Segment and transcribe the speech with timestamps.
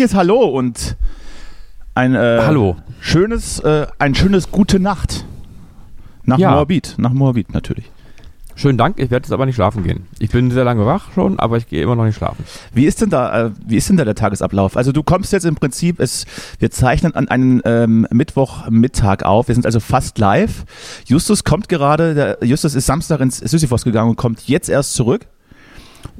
[0.00, 0.96] Herzliches Hallo und
[1.94, 2.76] ein äh, Hallo.
[3.00, 5.26] schönes, äh, ein schönes Gute Nacht.
[6.24, 6.52] Nach Ja.
[6.52, 7.90] Moabit, nach Moabit natürlich.
[8.54, 10.06] Schönen Dank, ich werde jetzt aber nicht schlafen gehen.
[10.18, 12.46] Ich bin sehr lange wach schon, aber ich gehe immer noch nicht schlafen.
[12.72, 14.78] Wie ist denn da, äh, wie ist denn da der Tagesablauf?
[14.78, 16.24] Also du kommst jetzt im Prinzip, es,
[16.58, 19.48] wir zeichnen an einem ähm, Mittwochmittag auf.
[19.48, 20.64] Wir sind also fast live.
[21.04, 25.26] Justus kommt gerade, der, Justus ist Samstag ins Sisyphos gegangen und kommt jetzt erst zurück.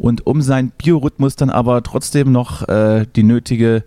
[0.01, 3.85] Und um seinen Biorhythmus dann aber trotzdem noch äh, die nötige,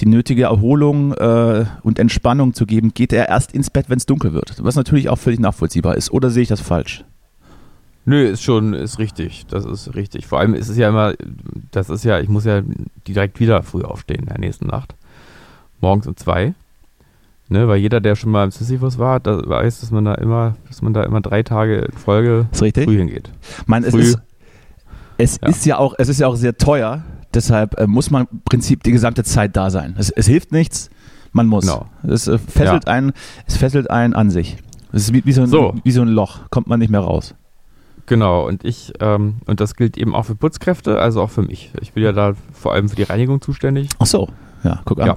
[0.00, 4.06] die nötige Erholung äh, und Entspannung zu geben, geht er erst ins Bett, wenn es
[4.06, 4.56] dunkel wird.
[4.58, 6.10] Was natürlich auch völlig nachvollziehbar ist.
[6.10, 7.04] Oder sehe ich das falsch?
[8.04, 9.46] Nö, ist schon, ist richtig.
[9.46, 10.26] Das ist richtig.
[10.26, 11.14] Vor allem ist es ja immer,
[11.70, 12.62] das ist ja, ich muss ja
[13.06, 14.96] direkt wieder früh aufstehen in der nächsten Nacht.
[15.80, 16.54] Morgens um zwei.
[17.48, 20.56] Ne, weil jeder, der schon mal im Sisyphus war, da weiß, dass man da immer,
[20.68, 23.30] dass man da immer drei Tage in Folge früh hingeht.
[23.66, 24.00] Man, Früh.
[24.00, 24.18] ist,
[25.18, 25.48] es Ja.
[25.48, 27.02] ist ja auch, es ist ja auch sehr teuer.
[27.34, 29.94] Deshalb äh, muss man im Prinzip die gesamte Zeit da sein.
[29.98, 30.90] Es, es hilft nichts.
[31.32, 31.64] Man muss.
[31.64, 31.86] Genau.
[32.06, 33.12] Es äh, fesselt einen,
[33.46, 34.58] es fesselt einen an sich.
[34.92, 35.74] Es ist wie, wie, so ein, So.
[35.82, 36.40] wie so ein Loch.
[36.50, 37.34] Kommt man nicht mehr raus.
[38.04, 41.70] Genau, und ich, ähm, und das gilt eben auch für Putzkräfte, also auch für mich.
[41.80, 43.88] Ich bin ja da vor allem für die Reinigung zuständig.
[43.98, 44.28] Ach so.
[44.64, 45.06] Ja, guck an.
[45.06, 45.16] Ja.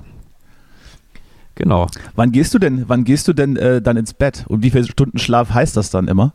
[1.55, 1.87] Genau.
[2.15, 4.45] Wann gehst du denn, wann gehst du denn äh, dann ins Bett?
[4.47, 6.33] Und wie viele Stunden Schlaf heißt das dann immer?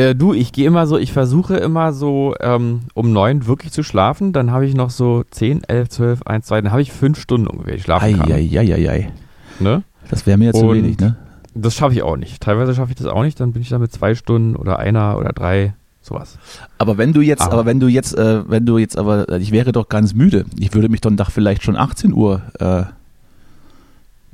[0.00, 3.82] Äh, du, ich gehe immer so, ich versuche immer so ähm, um neun wirklich zu
[3.82, 4.32] schlafen.
[4.32, 7.46] Dann habe ich noch so 10, 11, 12, 1, 2, dann habe ich fünf Stunden
[7.46, 8.32] ungefähr, ich schlafen kann.
[8.32, 9.12] Eieieiei.
[9.58, 9.82] Ne?
[10.08, 11.16] Das wäre mir jetzt zu wenig, ne?
[11.54, 12.40] Das schaffe ich auch nicht.
[12.40, 15.18] Teilweise schaffe ich das auch nicht, dann bin ich da mit zwei Stunden oder einer
[15.18, 16.38] oder drei, sowas.
[16.78, 19.38] Aber wenn du jetzt, aber, Aber- wenn du jetzt, äh, wenn du jetzt, aber äh,
[19.38, 20.46] ich wäre doch ganz müde.
[20.58, 22.84] Ich würde mich dann doch vielleicht schon 18 Uhr äh,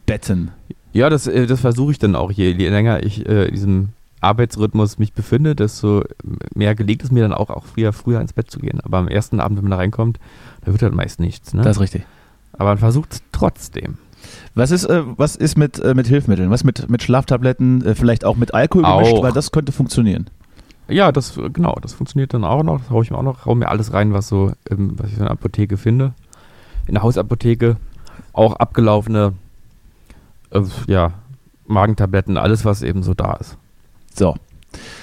[0.05, 0.51] betten.
[0.93, 2.31] Ja, das, äh, das versuche ich dann auch.
[2.31, 3.89] Je, je länger ich äh, diesem
[4.27, 6.05] Arbeitsrhythmus mich befinde, desto
[6.55, 8.81] mehr gelegt es mir dann auch, auch früher, früher ins Bett zu gehen.
[8.83, 10.19] Aber am ersten Abend, wenn man da reinkommt,
[10.65, 11.55] da wird halt meist nichts.
[11.55, 11.63] Ne?
[11.63, 12.05] Das ist richtig.
[12.53, 13.99] Aber man versucht es trotzdem.
[14.55, 16.51] Was ist, äh, was ist mit, äh, mit Hilfsmitteln?
[16.51, 17.85] Was mit, mit Schlaftabletten?
[17.85, 19.23] Äh, vielleicht auch mit Alkohol gemischt, Auch.
[19.23, 20.29] weil das könnte funktionieren.
[20.89, 22.79] Ja, das genau, das funktioniert dann auch noch.
[22.79, 25.15] Das haue ich mir auch noch, hau mir alles rein, was so, ähm, was ich
[25.15, 26.15] so in der Apotheke finde.
[26.87, 27.77] In der Hausapotheke
[28.33, 29.33] auch abgelaufene,
[30.51, 31.13] äh, ja,
[31.67, 33.59] Magentabletten, alles was eben so da ist.
[34.17, 34.35] So.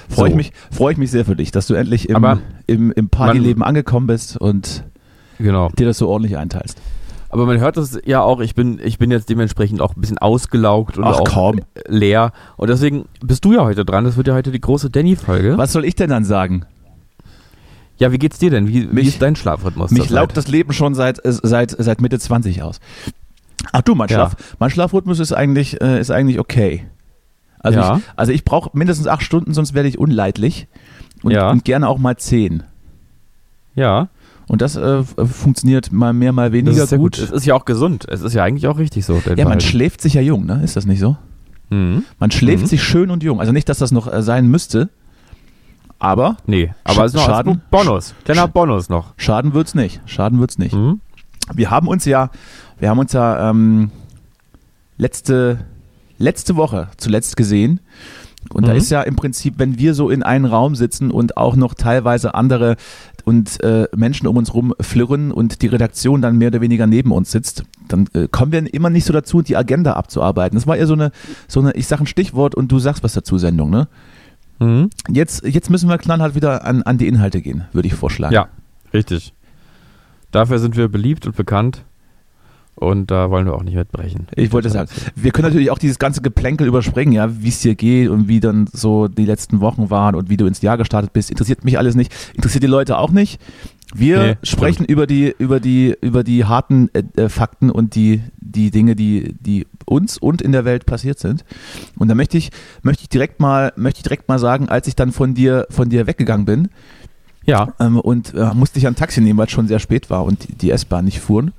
[0.10, 0.38] Freue ich, So.
[0.38, 3.64] mich, freu ich mich sehr für dich, dass du endlich im, Aber im, im Partyleben
[3.64, 4.84] angekommen bist und
[5.40, 5.70] Genau.
[5.70, 6.80] dir das so ordentlich einteilst.
[7.30, 10.20] Aber man hört das ja auch, ich bin, ich bin jetzt dementsprechend auch ein bisschen
[10.20, 11.62] ausgelaugt und Ach, auch komm.
[11.88, 12.32] leer.
[12.58, 14.04] Und deswegen bist du ja heute dran.
[14.04, 15.58] Das wird ja heute die große Danny-Folge.
[15.58, 16.66] Was soll ich denn dann sagen?
[17.98, 18.68] Ja, wie geht's dir denn?
[18.68, 19.90] Wie, wie Mich- ist dein Schlafrhythmus?
[19.90, 22.80] Mich laugt das Leben schon seit, äh, seit, seit Mitte 20 aus.
[23.72, 24.16] Ach du, mein, Ja.
[24.16, 26.86] Schlaf, mein Schlafrhythmus ist eigentlich, äh, ist eigentlich okay.
[27.64, 27.98] Also Ja.
[27.98, 30.68] ich, also ich brauche mindestens acht Stunden, sonst werde ich unleidlich.
[31.24, 31.50] Und, Ja.
[31.50, 32.64] und gerne auch mal zehn.
[33.76, 34.10] Ja,
[34.48, 36.98] Und das äh, f- funktioniert mal mehr, mal weniger gut.
[37.00, 37.18] gut.
[37.20, 38.06] Es ist ja auch gesund.
[38.10, 39.20] Es ist ja eigentlich auch richtig so.
[39.38, 40.62] Ja, man schläft sich ja jung, ne?
[40.64, 41.16] Ist das nicht so?
[41.70, 42.04] Mhm.
[42.20, 42.68] Man schläft Mhm.
[42.68, 43.40] sich schön und jung.
[43.40, 44.90] Also nicht, dass das noch äh, sein müsste,
[45.98, 47.54] aber Nee, aber es ist noch Schaden?
[47.54, 48.14] ein Bonus.
[48.26, 49.14] Kleiner Bonus noch.
[49.16, 50.02] schaden wird's nicht.
[50.06, 50.76] Schaden wird's nicht.
[50.76, 51.00] Mhm.
[51.54, 52.30] Wir haben uns ja,
[52.80, 53.92] wir haben uns ja ähm,
[54.98, 55.60] letzte,
[56.18, 57.80] letzte Woche zuletzt gesehen.
[58.54, 58.78] Und da Mhm.
[58.78, 62.36] ist ja im Prinzip, wenn wir so in einem Raum sitzen und auch noch teilweise
[62.36, 62.76] andere
[63.24, 67.14] und äh, Menschen um uns rum flirren und die Redaktion dann mehr oder weniger neben
[67.14, 70.58] uns sitzt, dann äh, kommen wir immer nicht so dazu, die Agenda abzuarbeiten.
[70.58, 71.12] Das war eher so eine,
[71.48, 73.88] so eine, ich sag ein Stichwort und du sagst was dazu, Sendung, ne?
[74.60, 74.90] Mhm.
[75.10, 78.34] Jetzt, jetzt müssen wir knallhart wieder an, an die Inhalte gehen, würde ich vorschlagen.
[78.34, 78.50] Ja,
[78.94, 79.34] richtig.
[80.32, 81.86] Dafür sind wir beliebt und bekannt.
[82.76, 84.28] Und da wollen wir auch nicht mitbrechen.
[84.36, 87.76] Ich wollte sagen, wir können natürlich auch dieses ganze Geplänkel überspringen, ja, wie es dir
[87.76, 91.14] geht und wie dann so die letzten Wochen waren und wie du ins Jahr gestartet
[91.14, 91.30] bist.
[91.30, 92.14] Interessiert mich alles nicht.
[92.34, 93.40] Interessiert die Leute auch nicht.
[93.96, 98.22] Wir Nee, sprechen über die, über die, über die harten äh, äh, Fakten und die,
[98.40, 101.46] die Dinge, die, die uns und in der Welt passiert sind.
[102.00, 102.50] Und da möchte ich,
[102.82, 105.90] möchte ich direkt mal, möchte ich direkt mal sagen, als ich dann von dir, von
[105.90, 106.70] dir weggegangen bin,
[107.46, 110.24] Ja, ähm, und äh, musste ich ein Taxi nehmen, weil es schon sehr spät war
[110.24, 111.52] und die, die S-Bahn nicht fuhren.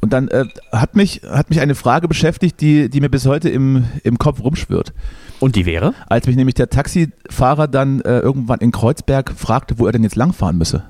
[0.00, 3.50] Und dann äh, hat, mich, hat mich eine Frage beschäftigt, die, die mir bis heute
[3.50, 4.92] im, im Kopf rumschwirrt.
[5.40, 5.92] und die wäre?
[6.08, 10.16] Als mich nämlich der Taxifahrer dann äh, irgendwann in Kreuzberg fragte, wo er denn jetzt
[10.16, 10.84] langfahren müsse.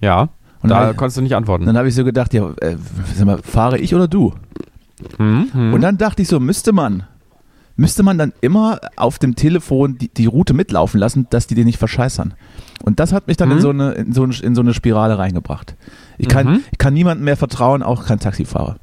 [0.00, 0.28] Ja,
[0.62, 1.66] Und da dann, konntest du nicht antworten.
[1.66, 2.76] dann habe ich so gedacht, ja, äh,
[3.16, 4.34] sag mal, fahre ich oder du?
[5.18, 5.72] Mhm.
[5.74, 7.04] Und dann dachte ich so, müsste man,
[7.76, 11.64] müsste man dann immer auf dem Telefon die, die Route mitlaufen lassen, dass die dir
[11.64, 12.34] nicht verscheißern.
[12.84, 13.60] Und das hat mich dann in, Mhm.
[13.60, 15.74] so eine, in, so eine, in so eine Spirale reingebracht.
[16.18, 16.60] Ich kann, Mhm.
[16.70, 18.76] ich kann niemandem mehr vertrauen, auch kein Taxifahrer.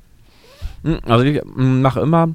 [0.83, 2.29] Mhm, Also ich mm, mache immer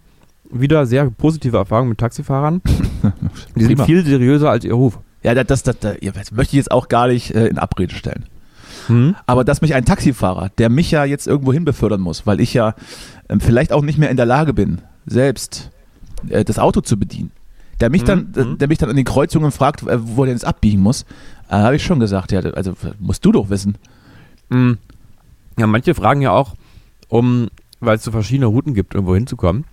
[0.51, 2.61] wieder sehr positive Erfahrungen mit Taxifahrern.
[3.57, 4.99] Die sind viel seriöser als ihr Ruf.
[5.23, 8.25] Ja, das, das, das, das möchte ich jetzt auch gar nicht äh, in Abrede stellen.
[8.89, 9.15] Hm?
[9.27, 12.53] Aber dass mich ein Taxifahrer, der mich ja jetzt irgendwo hin befördern muss, weil ich
[12.53, 12.75] ja
[13.31, 15.71] ähm, vielleicht auch nicht mehr in der Lage bin, selbst
[16.31, 17.31] äh, das Auto zu bedienen,
[17.81, 18.59] der mich dann, Mhm, mhm.
[18.59, 21.05] der mich dann an den Kreuzungen fragt, äh, wo er denn jetzt abbiegen muss,
[21.49, 23.77] äh, habe ich schon gesagt, ja, also musst du doch wissen.
[24.49, 24.73] Mm.
[25.59, 26.55] Ja, manche fragen ja auch,
[27.09, 27.49] um,
[27.81, 29.65] weil es so verschiedene Routen gibt, irgendwo hinzukommen.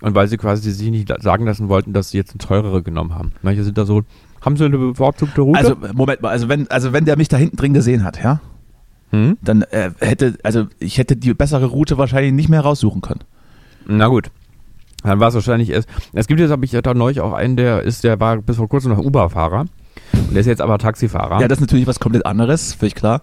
[0.00, 3.14] Und weil sie quasi sich nicht sagen lassen wollten, dass sie jetzt eine teurere genommen
[3.14, 3.32] haben.
[3.42, 4.02] Manche sind da so,
[4.40, 5.58] haben sie eine bevorzugte Route?
[5.58, 8.40] Also Moment mal, also wenn, also wenn der mich da hinten drin gesehen hat, ja,
[9.10, 9.38] hm?
[9.40, 13.20] dann äh, hätte, also ich hätte die bessere Route wahrscheinlich nicht mehr raussuchen können.
[13.86, 14.30] Na gut.
[15.02, 15.88] Dann war es wahrscheinlich erst.
[16.12, 18.68] Es gibt jetzt, habe ich da neulich auch einen, der ist, der war bis vor
[18.68, 19.60] kurzem noch Uber-Fahrer.
[20.12, 21.40] Und der ist jetzt aber Taxifahrer.
[21.40, 23.22] Ja, das ist natürlich was komplett anderes, völlig klar.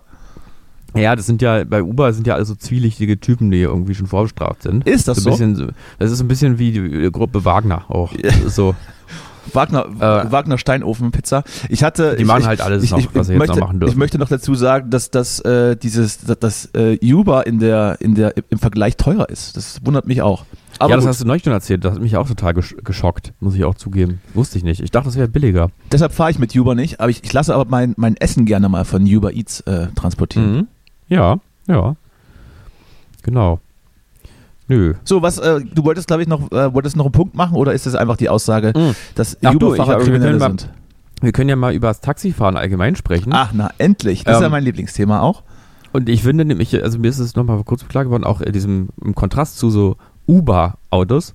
[0.95, 4.61] Ja, das sind ja, bei Uber sind ja also zwielichtige Typen, die irgendwie schon vorbestraft
[4.61, 4.87] sind.
[4.87, 5.29] Ist das ein so?
[5.31, 5.67] Bisschen, so-
[5.97, 8.13] das ist ein bisschen wie die Gruppe Wagner auch.
[8.13, 8.75] Ist so,
[9.51, 11.43] Wagner, Äh, Wagner Steinofen Pizza.
[11.69, 13.59] Ich hatte, die machen ich, halt alles ich, noch, ich, was sie ich jetzt noch
[13.59, 13.91] machen dürfen.
[13.91, 17.97] Ich möchte noch dazu sagen, dass das äh, dieses, dass das äh, Uber in der,
[17.99, 19.57] in der, im Vergleich teurer ist.
[19.57, 20.45] Das wundert mich auch.
[20.79, 21.85] Aber ja, das gut, hast du neulich schon erzählt.
[21.85, 24.21] Das hat mich auch total gesch geschockt, muss ich auch zugeben.
[24.33, 24.81] Wusste ich nicht.
[24.81, 25.69] Ich dachte, das wäre billiger.
[25.91, 28.69] deshalb fahre ich mit Uber nicht, aber ich, ich lasse aber mein, mein Essen gerne
[28.69, 30.55] mal von Uber Eats äh, transportieren.
[30.55, 30.67] Mhm.
[31.07, 31.95] Ja, ja.
[33.21, 33.59] Genau.
[34.75, 34.93] Nö.
[35.03, 37.73] So, was, äh, du wolltest, glaube ich, noch, äh, wolltest noch einen Punkt machen oder
[37.73, 38.95] ist das einfach die Aussage, Mhm.
[39.15, 40.69] dass Ach du, Uber-Fahrer wir mal- sind?
[41.21, 43.31] Wir können ja mal über das Taxifahren allgemein sprechen.
[43.33, 44.23] Ach, na, endlich.
[44.25, 45.43] Das ist ja Ähm, mein Lieblingsthema auch.
[45.93, 48.89] Und ich finde nämlich, also mir ist es nochmal kurz klar geworden, auch in diesem,
[49.01, 49.95] im Kontrast zu so
[50.27, 51.33] Uber-Autos,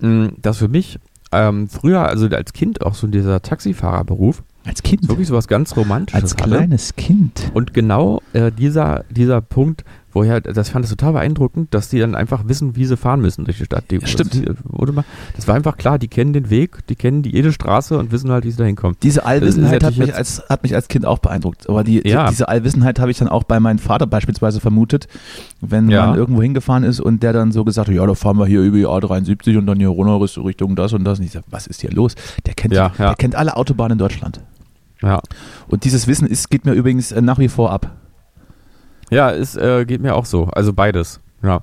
[0.00, 0.98] mh, dass für mich
[1.32, 5.08] ähm, früher, also als Kind auch so dieser Taxifahrerberuf, Als Kind.
[5.08, 6.44] wirklich sowas ganz Romantisches Als hatte.
[6.50, 7.50] kleines Kind.
[7.54, 11.88] Und genau äh, dieser, dieser Punkt, wo ich halt, das fand ich total beeindruckend, dass
[11.90, 13.84] die dann einfach wissen, wie sie fahren müssen durch die Stadt.
[13.90, 14.34] Die, Stimmt.
[14.48, 15.04] Das, wurde mal,
[15.36, 18.30] das war einfach klar, die kennen den Weg, die kennen die, jede Straße und wissen
[18.30, 18.96] halt, wie sie da hinkommen.
[19.02, 21.68] Diese Allwissenheit hat natürlich mich, als, hat mich als Kind auch beeindruckt.
[21.68, 22.28] Aber die, Ja.
[22.30, 25.08] diese Allwissenheit habe ich dann auch bei meinem Vater beispielsweise vermutet,
[25.60, 26.06] wenn Ja.
[26.06, 28.62] man irgendwo hingefahren ist und der dann so gesagt hat, ja, da fahren wir hier
[28.62, 31.18] über die A73 und dann hier runter Richtung das und das.
[31.18, 32.14] Und ich sage, was ist hier los?
[32.46, 33.08] Der kennt, Ja, ja.
[33.08, 34.40] der kennt alle Autobahnen in Deutschland.
[35.02, 35.20] Ja.
[35.68, 37.90] Und dieses Wissen ist, geht mir übrigens äh, nach wie vor ab.
[39.10, 40.44] Ja, es äh, geht mir auch so.
[40.46, 41.20] Also beides.
[41.42, 41.62] Ja.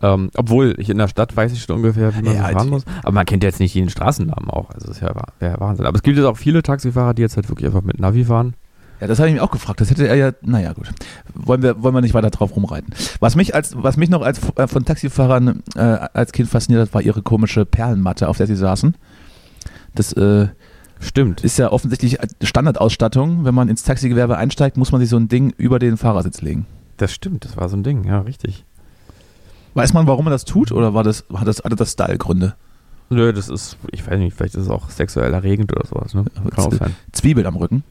[0.00, 2.68] Ähm, obwohl, ich in der Stadt weiß ich schon ungefähr, wie man Ja, so fahren
[2.68, 2.84] muss.
[3.02, 4.70] Aber man kennt jetzt nicht jeden Straßennamen auch.
[4.70, 5.86] Also das ist ja, wär Wahnsinn.
[5.86, 8.54] Aber es gibt jetzt auch viele Taxifahrer, die jetzt halt wirklich einfach mit Navi fahren.
[9.00, 9.80] Ja, das habe ich mich auch gefragt.
[9.80, 10.90] Das hätte er ja, naja, gut.
[11.34, 12.94] Wollen wir, wollen wir nicht weiter drauf rumreiten.
[13.20, 16.94] Was mich als, was mich noch als äh, von Taxifahrern äh, als Kind fasziniert hat,
[16.94, 18.96] war ihre komische Perlenmatte, auf der sie saßen.
[19.94, 20.48] Das äh,
[21.00, 21.42] Stimmt.
[21.42, 23.44] ist ja offensichtlich Standardausstattung.
[23.44, 26.66] Wenn man ins Taxigewerbe einsteigt, muss man sich so ein Ding über den Fahrersitz legen.
[26.96, 28.64] Das stimmt, das war so ein Ding, ja, richtig.
[29.74, 32.54] Weiß man, warum man das tut oder war das, hat das, hatte das Style-Gründe?
[33.10, 36.24] Nö, das ist, ich weiß nicht, vielleicht ist es auch sexuell erregend oder sowas, ne?
[36.34, 36.94] Kann auch sein.
[37.12, 37.84] Zwiebel am Rücken.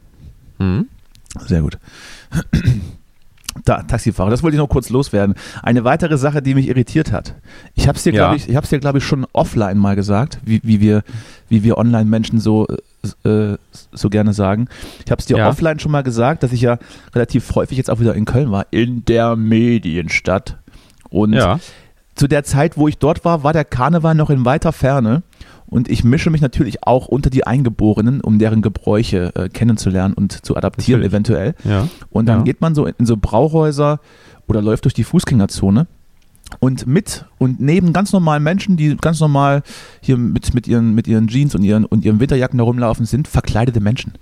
[0.60, 0.88] Mhm.
[1.46, 1.78] Sehr gut.
[3.66, 5.36] Da, Taxifahrer, das wollte ich noch kurz loswerden.
[5.64, 7.34] Eine weitere Sache, die mich irritiert hat.
[7.74, 8.26] Ich habe es dir, Ja.
[8.26, 11.04] glaube ich, ich, hab's dir, glaube ich, schon offline mal gesagt, wie, wie wir,
[11.50, 12.68] wie wir Online-Menschen so,
[13.24, 13.58] äh,
[13.94, 14.68] so gerne sagen.
[15.06, 15.50] Ich habe es dir Ja.
[15.50, 16.78] offline schon mal gesagt, dass ich ja
[17.14, 20.58] relativ häufig jetzt auch wieder in Köln war, in der Medienstadt.
[21.10, 21.60] Und Ja.
[22.16, 25.24] zu der Zeit, wo ich dort war, war der Karneval noch in weiter Ferne.
[25.70, 30.46] Und ich mische mich natürlich auch unter die Eingeborenen, um deren Gebräuche äh, kennenzulernen und
[30.46, 31.14] zu adaptieren, Natürlich.
[31.14, 31.56] eventuell.
[31.66, 31.88] Ja.
[32.10, 34.00] Und dann geht man so in so Brauhäuser
[34.48, 35.88] oder läuft durch die Fußgängerzone.
[36.60, 39.64] Und mit und neben ganz normalen Menschen, die ganz normal
[40.02, 43.28] hier mit, mit, ihren, mit ihren Jeans und ihren, und ihren Winterjacken da rumlaufen, sind
[43.28, 44.14] verkleidete Menschen.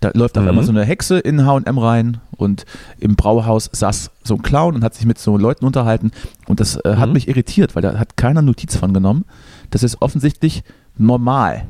[0.00, 0.48] Da läuft auf Mhm.
[0.48, 2.64] einmal so eine Hexe in H&M rein und
[2.98, 6.10] im Brauhaus saß so ein Clown und hat sich mit so Leuten unterhalten
[6.48, 7.12] und das äh, hat Mhm.
[7.12, 9.24] mich irritiert, weil da hat keiner Notiz von genommen.
[9.70, 10.64] Das ist offensichtlich
[10.98, 11.66] normal.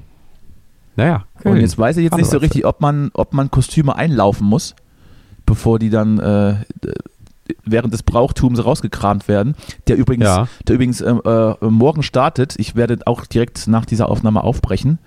[0.97, 1.25] Naja.
[1.45, 4.75] Und jetzt weiß ich jetzt nicht so richtig, ob man, ob man Kostüme einlaufen muss,
[5.47, 6.55] bevor die dann äh,
[7.65, 9.55] während des Brauchtums rausgekramt werden.
[9.89, 10.49] Der übrigens, Ja.
[10.67, 12.55] der übrigens ähm, äh, morgen startet.
[12.59, 14.99] Ich werde auch direkt nach dieser Aufnahme aufbrechen,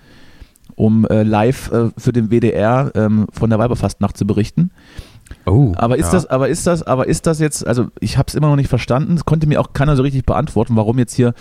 [0.74, 4.70] um äh, live äh, für den WDR ähm, von der Weiberfastnacht zu berichten.
[5.44, 6.12] Oh, Aber ist ja.
[6.12, 8.68] das, aber ist das, aber ist das jetzt, also ich habe es immer noch nicht
[8.68, 11.34] verstanden, es konnte mir auch keiner so richtig beantworten, warum jetzt hier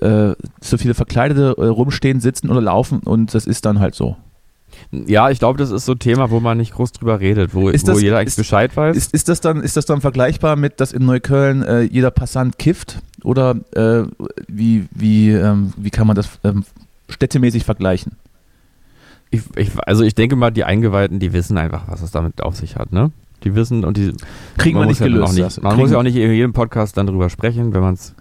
[0.00, 4.16] äh, so viele Verkleidete äh, rumstehen, sitzen oder laufen und das ist dann halt so.
[4.90, 7.68] Ja, ich glaube, das ist so ein Thema, wo man nicht groß drüber redet, wo,
[7.68, 8.96] Ist wo das- jeder eigentlich Bescheid weiß.
[8.96, 12.58] Ist, ist, das dann, ist das dann vergleichbar mit, dass in Neukölln äh, jeder Passant
[12.58, 13.00] kifft?
[13.24, 14.04] Oder äh,
[14.48, 16.64] wie, wie, ähm, wie kann man das ähm,
[17.08, 18.12] städtemäßig vergleichen?
[19.30, 22.56] Ich, ich, also ich denke mal, die Eingeweihten, die wissen einfach, was es damit auf
[22.56, 23.12] sich hat, ne?
[23.44, 24.12] Die wissen und die
[24.58, 25.32] Kriegen wir man nicht muss ja gelöst.
[25.34, 25.62] Nicht, das.
[25.62, 28.14] man Kriegen- muss ja auch nicht in jedem Podcast dann drüber sprechen, wenn man es,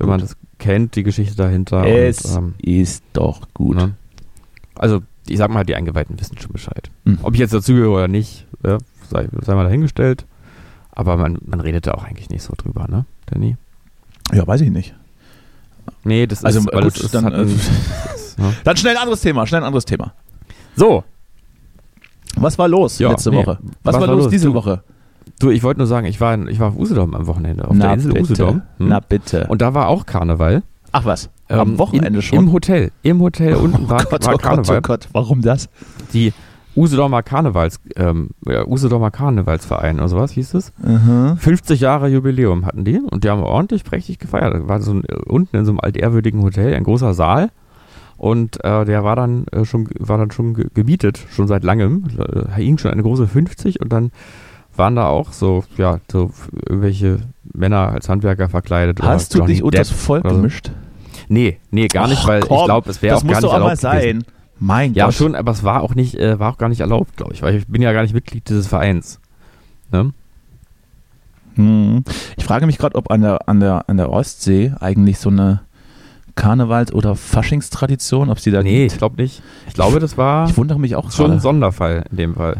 [0.00, 1.84] man das kennt, die Geschichte dahinter.
[1.84, 3.76] Es und, ähm, ist doch gut.
[3.76, 3.92] ne?
[4.76, 6.90] Also ich sag mal, die Eingeweihten wissen schon Bescheid.
[7.04, 7.18] Hm.
[7.22, 8.78] Ob ich jetzt dazugehöre oder nicht, ja,
[9.10, 10.26] sei, sei mal dahingestellt.
[10.92, 13.56] Aber man, man redet da auch eigentlich nicht so drüber, ne, Danny?
[14.32, 14.94] Ja, weiß ich nicht.
[16.04, 17.60] Nee, das ist, Also, gut, ist, dann, äh, ein,
[18.12, 18.52] das, ne?
[18.64, 20.12] Dann schnell ein anderes Thema, schnell ein anderes Thema.
[20.76, 21.04] So,
[22.36, 23.36] Was war los Ja, letzte nee.
[23.36, 23.58] Woche?
[23.82, 24.82] Was, war los diese Du- Woche?
[25.40, 27.76] du, ich wollte nur sagen, ich war, in, ich war auf Usedom am Wochenende, auf
[27.78, 28.22] der Insel bitte.
[28.22, 28.62] Usedom.
[28.78, 28.88] Hm?
[28.88, 29.46] Na bitte.
[29.48, 30.62] Und da war auch Karneval.
[30.92, 32.38] Ach was, Ähm, am Wochenende in, schon?
[32.38, 32.90] Im Hotel.
[33.02, 34.78] Im Hotel unten war, oh Gott, war oh Gott, Karneval.
[34.78, 35.68] oh Gott, warum das?
[36.12, 36.32] Die
[36.76, 40.72] Usedomer Karnevals, ähm, ja, Usedomer Karnevalsverein oder sowas hieß es.
[40.82, 41.36] Mhm.
[41.36, 44.54] 50 Jahre Jubiläum hatten die und die haben ordentlich prächtig gefeiert.
[44.54, 47.50] Da war so ein, äh, unten in so einem altehrwürdigen Hotel ein großer Saal
[48.16, 52.04] und äh, der war dann äh, schon war dann schon ge- gemietet, schon seit langem.
[52.18, 54.10] Äh, hing schon eine große 50 und dann
[54.76, 56.32] waren da auch so ja so
[56.68, 57.18] irgendwelche
[57.52, 58.98] Männer als Handwerker verkleidet.
[58.98, 60.40] oder Hast du dich unter das Volk oder so.
[61.28, 63.40] Nee, nee, gar nicht, Och, weil ich komm, glaube, es wäre Das auch muss gar
[63.40, 64.20] nicht doch auch mal erlaubt gewesen.
[64.22, 64.32] sein.
[64.60, 65.14] Mein Ja, Gott.
[65.14, 67.56] schon, aber es war auch nicht, äh, war auch gar nicht erlaubt, glaube ich, weil
[67.56, 69.18] ich bin ja gar nicht Mitglied dieses Vereins.
[69.90, 70.12] Ne?
[71.56, 72.04] Hm.
[72.36, 75.60] Ich frage mich gerade, ob an der, an, der, an der Ostsee eigentlich so eine
[76.36, 78.98] Karnevals- oder Faschingstradition, ob sie da Nee, ich gibt.
[78.98, 79.42] glaube nicht.
[79.68, 81.42] Ich glaube, das war Ich wundere mich auch schon ein gerade.
[81.42, 82.56] Sonderfall in dem Fall.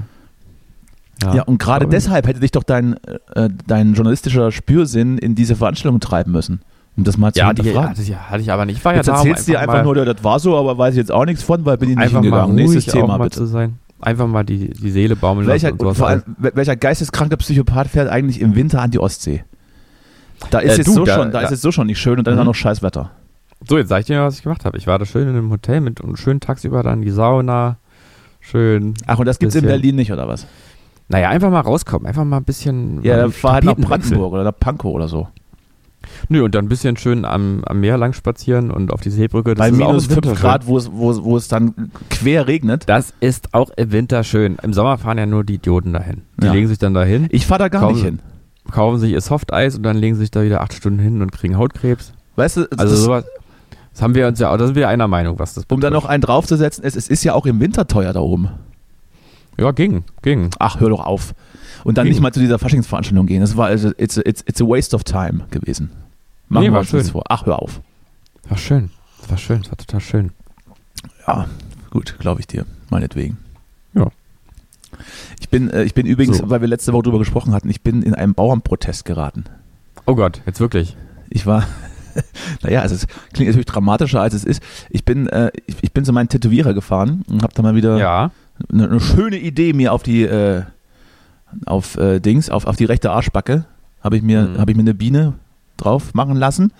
[1.32, 1.90] Ja, und gerade ich.
[1.90, 2.96] deshalb hätte dich doch dein,
[3.34, 6.60] äh, dein journalistischer Spürsinn in diese Veranstaltung treiben müssen,
[6.96, 7.90] um das mal zu Ja, die hinterfragen.
[7.90, 8.78] hatte ich, hatte ich aber nicht.
[8.78, 10.56] Ich war Jetzt ja da, um erzählst du dir einfach mal, nur, das war so,
[10.56, 12.54] aber weiß ich jetzt auch nichts von, weil bin ich nicht einfach mal hingegangen.
[12.56, 13.38] Nächstes Thema bitte.
[13.38, 13.78] zu sein.
[14.00, 15.98] Einfach mal die, die Seele baumeln Welcher, lassen und sowas.
[15.98, 19.44] vor allem, wel- welcher geisteskranke Psychopath fährt eigentlich im Winter an die Ostsee?
[20.50, 21.98] Da ist, Äh, jetzt, du, so da- schon, da, da- ist jetzt so schon nicht
[21.98, 22.42] schön und dann ist Mhm.
[22.42, 23.10] auch noch scheiß Wetter.
[23.66, 24.76] So, jetzt sag ich dir mal, was ich gemacht habe.
[24.76, 27.78] Ich war da schön in einem Hotel mit und schön tagsüber dann die Sauna.
[28.40, 28.92] Schön.
[29.06, 29.80] Ach, und das gibt's in Bisschen.
[29.80, 30.46] Berlin nicht, oder was?
[31.08, 32.06] Naja, einfach mal rauskommen.
[32.06, 33.02] Einfach mal ein bisschen.
[33.02, 33.74] Ja, da die fahr halt nach.
[33.76, 35.28] Brandenburg oder nach Pankow oder so.
[36.28, 39.54] Nö, und dann ein bisschen schön am, am Meer lang spazieren und auf die Seebrücke.
[39.54, 40.48] Bei ist auch minus im Winter 5 schön.
[40.48, 42.84] Grad, wo es, wo, wo es dann quer regnet.
[42.88, 44.56] Das ist auch im Winter schön.
[44.62, 46.22] Im Sommer fahren ja nur die Idioten dahin.
[46.40, 46.52] Die Ja.
[46.52, 48.20] legen sich dann dahin, Ich fahr da gar Kaum- nicht hin.
[48.70, 51.56] kaufen sich ihr Softeis und dann legen sich da wieder acht Stunden hin und kriegen
[51.58, 52.12] Hautkrebs.
[52.36, 53.24] Weißt du, Also das, sowas.
[53.92, 56.04] Das haben wir uns ja, da sind wir einer Meinung, was das um da betrifft.
[56.04, 58.48] noch einen draufzusetzen, es, es ist ja auch im Winter teuer da oben.
[59.56, 60.50] Ja, ging, ging.
[60.58, 61.32] Ach, hör doch auf.
[61.84, 62.12] Und dann Ging.
[62.14, 63.40] nicht mal zu dieser Faschingsveranstaltung gehen.
[63.40, 65.90] Das war also, it's it's, it's a waste of time gewesen.
[66.48, 67.04] Machen Nee, wir war uns schön.
[67.04, 67.24] vor.
[67.28, 67.80] Ach, hör auf.
[68.48, 68.90] War schön.
[69.28, 70.30] War schön, das war total schön.
[71.26, 71.46] Ja,
[71.90, 73.38] gut, glaube ich dir, meinetwegen.
[73.94, 74.08] Ja.
[75.40, 76.50] Ich bin, äh, ich bin übrigens, So.
[76.50, 79.44] weil wir letzte Woche drüber gesprochen hatten, ich bin in einen Bauernprotest geraten.
[80.06, 80.96] Oh Gott, jetzt wirklich.
[81.30, 81.64] Ich war,
[82.62, 84.62] naja, also es klingt natürlich dramatischer als es ist.
[84.90, 87.96] Ich bin, äh, ich, ich bin zu meinem Tätowierer gefahren und habe da mal wieder
[87.98, 88.30] Ja.
[88.70, 90.62] eine, eine schöne Idee mir auf die, äh,
[91.66, 93.64] auf äh, Dings, auf, auf die rechte Arschbacke,
[94.02, 94.58] habe ich mir, Mhm.
[94.58, 95.34] habe ich mir eine Biene
[95.84, 96.72] drauf machen lassen.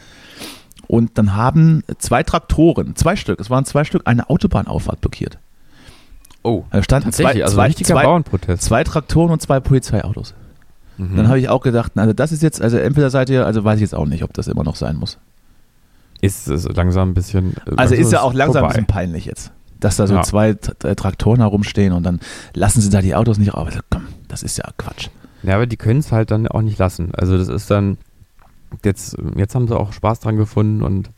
[0.87, 5.39] Und dann haben zwei Traktoren, zwei Stück, es waren zwei Stück, eine Autobahnauffahrt blockiert.
[6.43, 8.63] Oh, Da standen zwei, also zwei, ein zwei, Bauernprotest.
[8.63, 10.35] zwei Traktoren und zwei Polizeiautos.
[10.99, 11.17] Mhm.
[11.17, 13.77] Dann habe ich auch gedacht, also das ist jetzt, also entweder seid ihr, also weiß
[13.77, 15.19] ich jetzt auch nicht, ob das immer noch sein muss.
[16.21, 17.55] ist es langsam ein bisschen.
[17.67, 18.75] äh, Also langsam ist ja auch langsam ein vorbei.
[18.83, 20.23] bisschen peinlich jetzt, dass da so Ja.
[20.23, 22.21] zwei äh, Traktoren herumstehen und dann
[22.53, 23.67] lassen sie da die Autos nicht raus.
[23.69, 25.09] Also, komm, das ist ja Quatsch.
[25.43, 27.11] Ja, aber die können es halt dann auch nicht lassen.
[27.15, 27.97] Also das ist dann,
[28.85, 31.11] jetzt, jetzt haben sie auch Spaß dran gefunden und,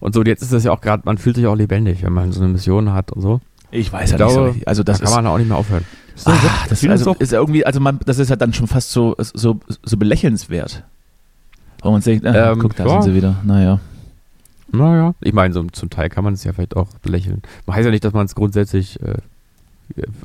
[0.00, 2.32] und so, jetzt ist das ja auch gerade, man fühlt sich auch lebendig, wenn man
[2.32, 3.40] so eine Mission hat und so.
[3.70, 4.66] Ich weiß Ich ja glaube, nicht so.
[4.66, 5.84] Also das da kann man auch nicht mehr aufhören.
[6.14, 6.34] Ist ah,
[6.68, 8.90] das fühlen uns also, ist ja irgendwie, also man, das ist ja dann schon fast
[8.90, 10.84] so, so, so belächelnswert.
[11.82, 12.90] Wo man denkt, äh, Ähm, guck, da ja.
[12.90, 13.36] sind sie wieder.
[13.44, 13.80] Naja.
[14.70, 17.42] Naja, ich meine, so, zum Teil kann man es ja vielleicht auch belächeln.
[17.66, 19.16] Man heißt ja nicht, dass man es grundsätzlich äh,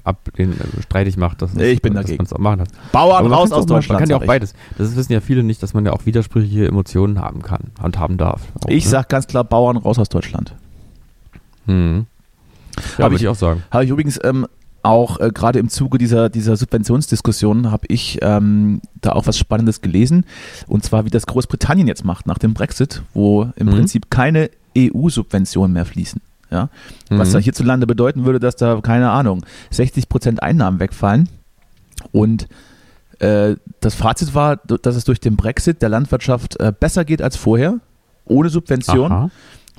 [0.04, 2.18] ab den äh, streitig macht, dass, Nee, ich bin dass dagegen.
[2.18, 2.70] man es auch machen hat.
[2.92, 4.00] Bauern raus aus Deutschland.
[4.00, 4.54] Man kann ja auch beides.
[4.78, 8.18] Das wissen ja viele nicht, dass man ja auch widersprüchliche Emotionen haben kann und haben
[8.18, 8.42] darf.
[8.64, 8.92] Auch, Ich ne?
[8.92, 10.56] sag ganz klar, Bauern raus aus Deutschland.
[11.66, 12.06] Hm.
[12.98, 13.64] Ja, würde ich- ich auch sagen.
[13.72, 14.46] Habe ich übrigens ähm,
[14.84, 19.82] auch äh, gerade im Zuge dieser, dieser Subventionsdiskussion habe ich ähm, da auch was Spannendes
[19.82, 20.26] gelesen.
[20.68, 23.72] Und zwar, wie das Großbritannien jetzt macht nach dem Brexit, wo im Mhm.
[23.72, 26.22] Prinzip keine EU-Subventionen mehr fließen.
[26.50, 26.70] Ja?
[27.10, 27.34] Was Mhm.
[27.34, 31.30] da hierzulande bedeuten würde, dass da, keine Ahnung, 60 Prozent Einnahmen wegfallen.
[32.12, 32.48] Und
[33.20, 37.36] äh, das Fazit war, dass es durch den Brexit der Landwirtschaft äh, besser geht als
[37.36, 37.80] vorher,
[38.26, 39.32] ohne Subvention Aha.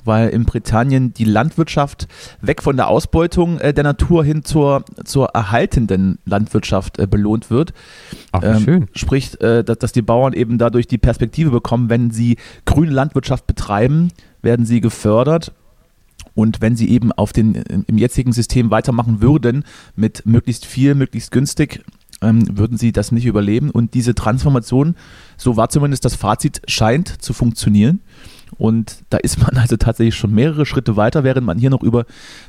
[0.03, 2.07] weil in Britannien die Landwirtschaft
[2.41, 7.71] weg von der Ausbeutung äh, der Natur hin zur, zur erhaltenden Landwirtschaft äh, belohnt wird.
[8.33, 8.87] Ach, Ähm, schön.
[8.93, 13.47] Sprich, äh, dass, dass die Bauern eben dadurch die Perspektive bekommen, wenn sie grüne Landwirtschaft
[13.47, 14.09] betreiben,
[14.41, 15.53] werden sie gefördert.
[16.35, 20.95] Und wenn sie eben auf den, im im jetzigen System weitermachen würden, mit möglichst viel,
[20.95, 21.83] möglichst günstig,
[22.21, 23.69] ähm, würden sie das nicht überleben.
[23.69, 24.95] Und diese Transformation,
[25.37, 28.01] so war zumindest das Fazit, scheint zu funktionieren.
[28.57, 32.05] Und da ist man also tatsächlich schon mehrere Schritte weiter, während man hier noch über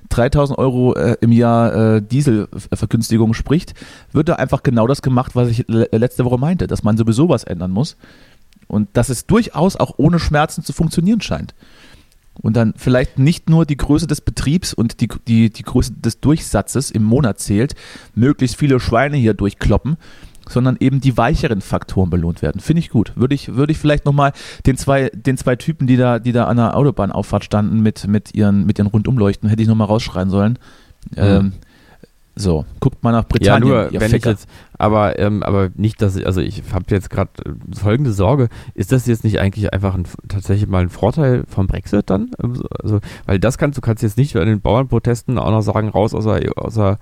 [0.08, 3.75] 3000 Euro äh, im Jahr äh, Dieselvergünstigung spricht,
[4.12, 7.44] wird da einfach genau das gemacht, was ich letzte Woche meinte, dass man sowieso was
[7.44, 7.96] ändern muss.
[8.66, 11.54] Und dass es durchaus auch ohne Schmerzen zu funktionieren scheint.
[12.42, 16.20] Und dann vielleicht nicht nur die Größe des Betriebs und die, die, die Größe des
[16.20, 17.75] Durchsatzes im Monat zählt,
[18.14, 19.97] möglichst viele Schweine hier durchkloppen,
[20.49, 22.61] sondern eben die weicheren Faktoren belohnt werden.
[22.61, 23.12] Finde ich gut.
[23.14, 24.32] Würde ich, würde ich vielleicht nochmal
[24.66, 28.35] den zwei, den zwei Typen, die da, die da an der Autobahnauffahrt standen mit, mit
[28.35, 30.59] ihren, mit ihren Rundumleuchten, hätte ich nochmal rausschreien sollen.
[31.11, 31.16] Mhm.
[31.16, 31.52] Ähm,
[32.40, 33.68] so, guckt mal nach Britannien.
[33.68, 34.16] Ja, nur, wenn Ficker.
[34.16, 38.12] ich jetzt, aber, ähm, aber nicht, dass ich, also ich habe jetzt gerade äh, folgende
[38.12, 42.30] Sorge, ist das jetzt nicht eigentlich einfach ein, tatsächlich mal ein Vorteil vom Brexit dann?
[42.82, 46.14] Also, weil das kannst du kannst jetzt nicht bei den Bauernprotesten auch noch sagen, raus
[46.14, 46.99] aus der, aus der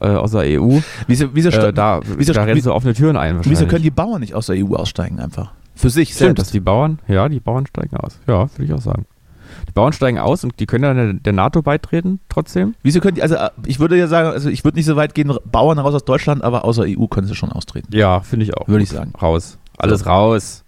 [0.00, 0.78] äh, aus der EU.
[1.06, 4.20] Wieso, wieso, äh, da, wieso, da rennst du offene Türen ein Wieso können die Bauern
[4.20, 5.52] nicht aus der EU aussteigen einfach?
[5.74, 6.40] Für sich Stimmt, selbst.
[6.40, 8.18] dass die Bauern, ja, die Bauern steigen aus.
[8.26, 9.06] Ja, würde ich auch sagen.
[9.72, 12.74] Die Bauern steigen aus und die können dann der NATO beitreten trotzdem.
[12.82, 15.14] Wieso können die, also äh, ich würde ja sagen, also ich würde nicht so weit
[15.14, 17.88] gehen, Bauern raus aus Deutschland, aber außer EU können sie schon austreten.
[17.96, 18.68] Ja, finde ich auch.
[18.68, 19.14] Würde ich sagen.
[19.22, 19.56] Raus.
[19.78, 20.62] Alles raus.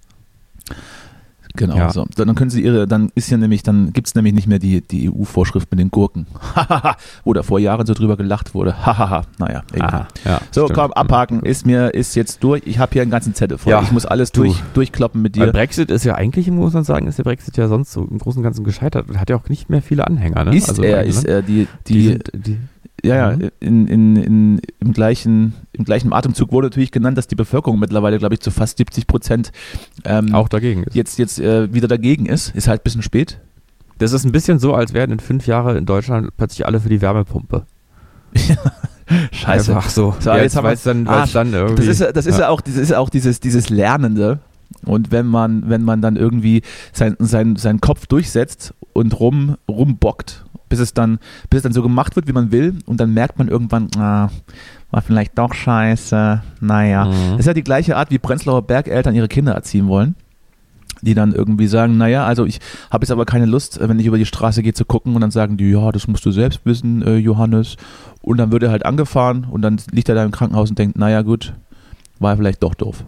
[1.57, 1.91] Genau, ja.
[1.91, 2.05] so.
[2.17, 4.81] Dann können sie ihre, dann ist ja nämlich, dann gibt es nämlich nicht mehr die,
[4.81, 6.27] die EU-Vorschrift mit den Gurken.
[7.25, 8.75] Wo da vor Jahren so drüber gelacht wurde.
[8.87, 9.23] Hahaha.
[9.39, 10.09] naja, egal.
[10.25, 10.79] ja, so, stimmt.
[10.79, 11.43] komm, abhaken.
[11.45, 12.63] Ist mir, ist jetzt durch.
[12.67, 13.71] Ich habe hier einen ganzen Zettel voll.
[13.71, 15.43] Ja, ich muss alles durch, durchkloppen mit dir.
[15.43, 18.19] Weil Brexit ist ja eigentlich, muss man sagen, ist der Brexit ja sonst so im
[18.19, 19.07] Großen und Ganzen gescheitert.
[19.17, 20.57] Hat ja auch nicht mehr viele Anhänger, ne?
[20.57, 22.59] Ist also, er, ist er, die, die, die, sind, die
[23.05, 23.51] ja, ja, mhm.
[23.61, 28.19] in, in, in, im, gleichen, im gleichen Atemzug wurde natürlich genannt, dass die Bevölkerung mittlerweile,
[28.19, 29.53] glaube ich, zu fast 70 Prozent
[30.05, 30.95] ähm, auch dagegen ist.
[30.95, 32.55] Jetzt, jetzt äh, wieder dagegen ist.
[32.55, 33.39] Ist halt ein bisschen spät.
[33.99, 36.89] Das ist ein bisschen so, als wären in fünf Jahren in Deutschland plötzlich alle für
[36.89, 37.67] die Wärmepumpe.
[39.33, 39.77] Scheiße.
[39.77, 40.15] Ach so.
[40.19, 41.87] so jetzt, jetzt weiß dann, ah, dann irgendwie.
[41.87, 42.49] Das ist, das ist ja.
[42.49, 44.41] auch, das ist auch dieses, dieses Lernende.
[44.85, 50.45] Und wenn man, wenn man dann irgendwie sein, sein, seinen Kopf durchsetzt und rum, rumbockt
[50.75, 51.19] bis es dann,
[51.51, 54.31] bis es dann so gemacht wird, wie man will, und dann merkt man irgendwann, ah,
[54.91, 56.43] war vielleicht doch scheiße.
[56.61, 57.05] Naja.
[57.05, 57.31] Mhm.
[57.33, 60.17] Das ist ja die gleiche Art, wie Prenzlauer Bergeltern ihre Kinder erziehen wollen.
[61.01, 64.19] Die dann irgendwie sagen, naja, also ich habe jetzt aber keine Lust, wenn ich über
[64.19, 67.03] die Straße gehe, zu gucken und dann sagen die, ja, das musst du selbst wissen,
[67.03, 67.77] äh, Johannes.
[68.23, 70.99] Und dann wird er halt angefahren und dann liegt er da im Krankenhaus und denkt,
[70.99, 71.53] naja gut,
[72.19, 73.05] war vielleicht doch doof.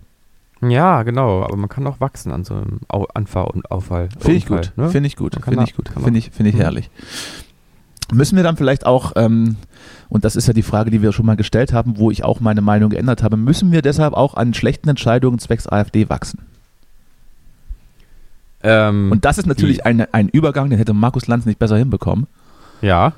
[0.71, 2.81] Ja, genau, aber man kann auch wachsen an so einem
[3.15, 4.09] Anfall und Auffall.
[4.19, 4.89] Finde ich gut, ne?
[4.91, 6.91] finde ich gut, finde ich gut, finde ich, find ich herrlich.
[8.13, 9.57] Müssen wir dann vielleicht auch, ähm,
[10.09, 12.41] und das ist ja die Frage, die wir schon mal gestellt haben, wo ich auch
[12.41, 16.41] meine Meinung geändert habe, müssen wir deshalb auch an schlechten Entscheidungen zwecks AfD wachsen?
[18.63, 22.27] Ähm, und das ist natürlich ein, ein Übergang, den hätte Markus Lanz nicht besser hinbekommen.
[22.81, 23.13] Ja.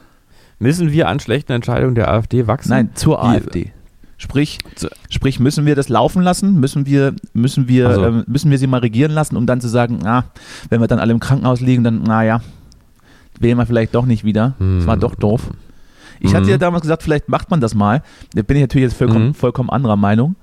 [0.59, 2.71] Müssen wir an schlechten Entscheidungen der AfD wachsen?
[2.71, 3.73] Nein, zur die, AfD.
[4.21, 4.59] Sprich,
[5.11, 6.59] sprich, müssen wir das laufen lassen?
[6.59, 8.05] Müssen wir, müssen wir, also.
[8.05, 10.25] äh, müssen wir sie mal regieren lassen, um dann zu sagen, na,
[10.69, 12.41] wenn wir dann alle im Krankenhaus liegen, dann, naja,
[13.39, 14.55] wählen wir vielleicht doch nicht wieder.
[14.59, 15.01] Das war hm.
[15.01, 15.51] doch doof.
[16.21, 16.61] Ich hatte ja hm.
[16.61, 18.03] damals gesagt, vielleicht macht man das mal.
[18.35, 19.35] Da bin ich natürlich jetzt vollkommen, hm.
[19.35, 20.35] vollkommen anderer Meinung.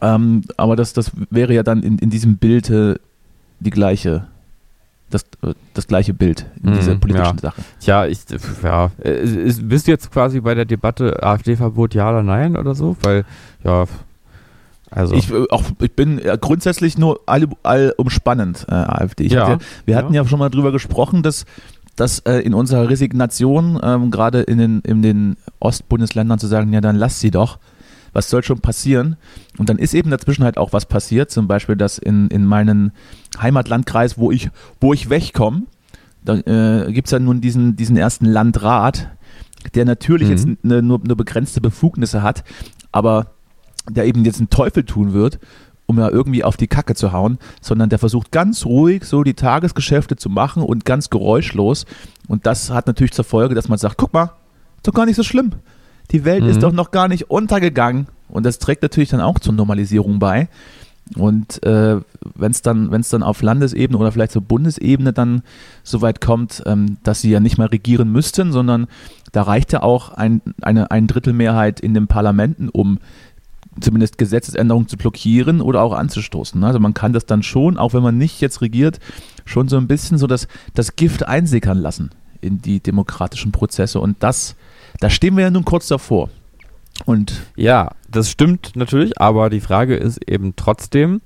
[0.00, 2.94] Ähm, aber das, das wäre ja dann in, in diesem Bild äh,
[3.58, 4.28] die gleiche,
[5.10, 7.40] das, äh, das gleiche Bild in mm, dieser politischen ja.
[7.42, 7.62] Sache.
[7.82, 8.20] Ja, ich,
[8.62, 12.96] ja, ist, bist du jetzt quasi bei der Debatte AfD-Verbot ja oder nein oder so?
[13.02, 13.24] Weil,
[13.62, 13.86] ja,
[14.90, 15.14] also.
[15.14, 19.26] Ich, äh, auch, ich bin grundsätzlich nur all, allumspannend äh, AfD.
[19.26, 20.22] Ja, hatte, wir hatten ja.
[20.22, 20.28] ja.
[20.28, 21.46] schon mal drüber gesprochen, dass,
[21.96, 26.80] dass äh, in unserer Resignation, ähm, gerade in den, in den Ostbundesländern zu sagen, ja
[26.80, 27.58] dann lass sie doch,
[28.12, 29.16] was soll schon passieren?
[29.58, 32.92] Und dann ist eben dazwischen halt auch was passiert, zum Beispiel, dass in, in meinen
[33.40, 35.62] Heimatlandkreis, wo ich, wo ich wegkomme,
[36.24, 39.08] da äh, gibt es ja nun diesen, diesen ersten Landrat,
[39.74, 40.34] der natürlich mhm.
[40.34, 42.44] jetzt eine, nur, nur begrenzte Befugnisse hat,
[42.92, 43.26] aber
[43.88, 45.38] der eben jetzt einen Teufel tun wird,
[45.86, 49.34] um ja irgendwie auf die Kacke zu hauen, sondern der versucht ganz ruhig so die
[49.34, 51.84] Tagesgeschäfte zu machen und ganz geräuschlos.
[52.26, 54.32] Und das hat natürlich zur Folge, dass man sagt, guck mal,
[54.76, 55.52] ist doch gar nicht so schlimm.
[56.10, 56.50] Die Welt mhm.
[56.50, 58.06] ist doch noch gar nicht untergegangen.
[58.28, 60.48] Und das trägt natürlich dann auch zur Normalisierung bei.
[61.16, 62.00] Und äh,
[62.34, 65.42] wenn es dann, wenn's dann auf Landesebene oder vielleicht zur Bundesebene dann
[65.82, 68.86] so weit kommt, ähm, dass sie ja nicht mehr regieren müssten, sondern
[69.32, 72.98] da reicht ja auch ein, eine ein Drittel Mehrheit in den Parlamenten, um
[73.80, 76.62] zumindest Gesetzesänderungen zu blockieren oder auch anzustoßen.
[76.64, 78.98] Also man kann das dann schon, auch wenn man nicht jetzt regiert,
[79.44, 84.00] schon so ein bisschen so das, das Gift einsickern lassen in die demokratischen Prozesse.
[84.00, 84.56] Und das,
[85.00, 86.30] da stehen wir ja nun kurz davor.
[87.04, 91.20] Und ja, das stimmt natürlich, aber die Frage ist eben trotzdem,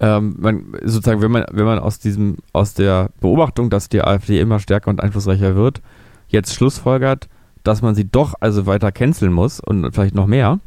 [0.00, 4.40] ähm, man, sozusagen, wenn man, wenn man aus diesem, aus der Beobachtung, dass die AfD
[4.40, 5.82] immer stärker und einflussreicher wird,
[6.28, 7.28] jetzt schlussfolgert,
[7.64, 10.60] dass man sie doch also weiter canceln muss und vielleicht noch mehr,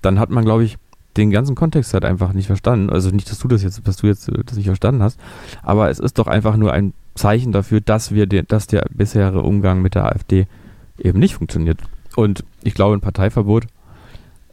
[0.00, 0.78] dann hat man, glaube ich,
[1.16, 2.90] den ganzen Kontext halt einfach nicht verstanden.
[2.90, 5.18] Also nicht, dass du das jetzt, dass du jetzt das nicht verstanden hast,
[5.62, 9.42] aber es ist doch einfach nur ein Zeichen dafür, dass wir, den, dass der bisherige
[9.42, 10.46] Umgang mit der AfD
[10.98, 11.80] eben nicht funktioniert.
[12.16, 13.66] Und ich glaube, ein Parteiverbot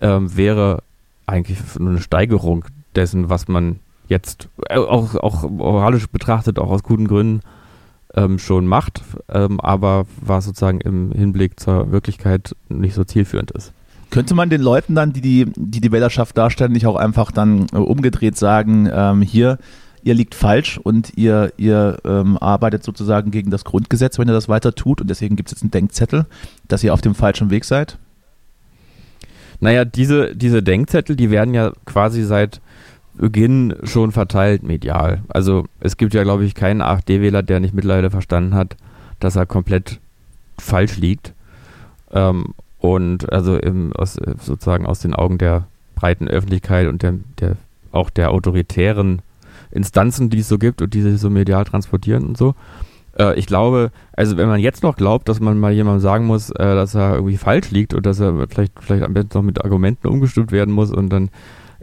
[0.05, 0.83] ähm, wäre
[1.25, 2.65] eigentlich nur eine Steigerung
[2.95, 7.41] dessen, was man jetzt äh, auch, auch moralisch betrachtet, auch aus guten Gründen
[8.13, 13.73] ähm, schon macht, ähm, aber was sozusagen im Hinblick zur Wirklichkeit nicht so zielführend ist.
[14.11, 17.65] Könnte man den Leuten dann, die die, die, die Wählerschaft darstellen, nicht auch einfach dann
[17.73, 19.57] äh, umgedreht sagen, ähm, hier,
[20.03, 24.47] ihr liegt falsch und ihr, ihr ähm, arbeitet sozusagen gegen das Grundgesetz, wenn ihr das
[24.47, 26.27] weiter tut und deswegen gibt es jetzt einen Denkzettel,
[26.67, 27.97] dass ihr auf dem falschen Weg seid?
[29.65, 32.61] Naja, diese, diese Denkzettel, die werden ja quasi seit
[33.15, 35.23] Beginn schon verteilt medial.
[35.27, 38.77] Also es gibt ja, glaube ich, keinen AfD-Wähler, der nicht mittlerweile verstanden hat,
[39.19, 39.99] dass er komplett
[40.59, 41.33] falsch liegt.
[42.11, 47.57] Ähm, und also im, aus, sozusagen aus den Augen der breiten Öffentlichkeit und der, der
[47.91, 49.23] auch der autoritären
[49.71, 52.53] Instanzen, die es so gibt und die sich so medial transportieren und so.
[53.17, 56.49] Äh, ich glaube, also wenn man jetzt noch glaubt, dass man mal jemandem sagen muss,
[56.51, 59.63] äh, dass er irgendwie falsch liegt und dass er vielleicht, vielleicht am besten noch mit
[59.63, 61.29] Argumenten umgestimmt werden muss und dann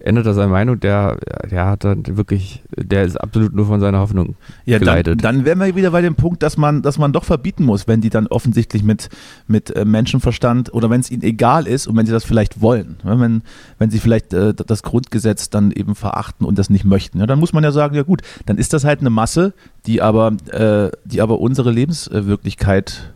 [0.05, 1.19] ändert er seine Meinung, der,
[1.51, 5.23] der hat dann wirklich, der ist absolut nur von seiner Hoffnung ja, geleitet.
[5.23, 7.89] Dann, dann wären wir wieder bei dem Punkt, dass man, dass man doch verbieten muss,
[7.89, 9.09] wenn die dann offensichtlich mit,
[9.47, 12.97] mit äh, Menschenverstand oder wenn es ihnen egal ist und wenn sie das vielleicht wollen,
[13.05, 13.43] ne, wenn,
[13.79, 17.39] wenn sie vielleicht äh, das Grundgesetz dann eben verachten und das nicht möchten, ja, dann
[17.39, 19.55] muss man ja sagen, ja gut, dann ist das halt eine Masse,
[19.87, 23.15] die aber, äh, die aber unsere Lebenswirklichkeit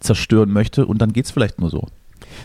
[0.00, 1.86] zerstören möchte und dann geht es vielleicht nur so.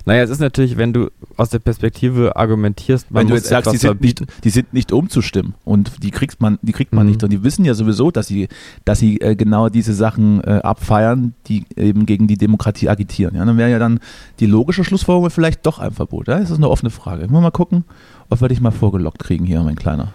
[0.06, 3.72] Naja, es ist natürlich, wenn du aus der Perspektive argumentierst, man wenn du jetzt sagst,
[3.72, 7.12] die sind, nicht, die sind nicht umzustimmen und die kriegt man, die kriegt man mhm.
[7.12, 8.48] nicht und die wissen ja sowieso, dass sie,
[8.86, 13.36] dass sie äh, genau diese Sachen äh, abfeiern, die eben gegen die Demokratie agitieren.
[13.36, 14.00] Ja, dann wäre ja dann
[14.40, 16.28] die logische Schlussfolgerung vielleicht doch ein Verbot.
[16.28, 16.40] Ja?
[16.40, 17.24] Das ist eine offene Frage.
[17.24, 17.84] Ich muss mal gucken,
[18.30, 20.14] ob wir dich mal vorgelockt kriegen hier, mein Kleiner.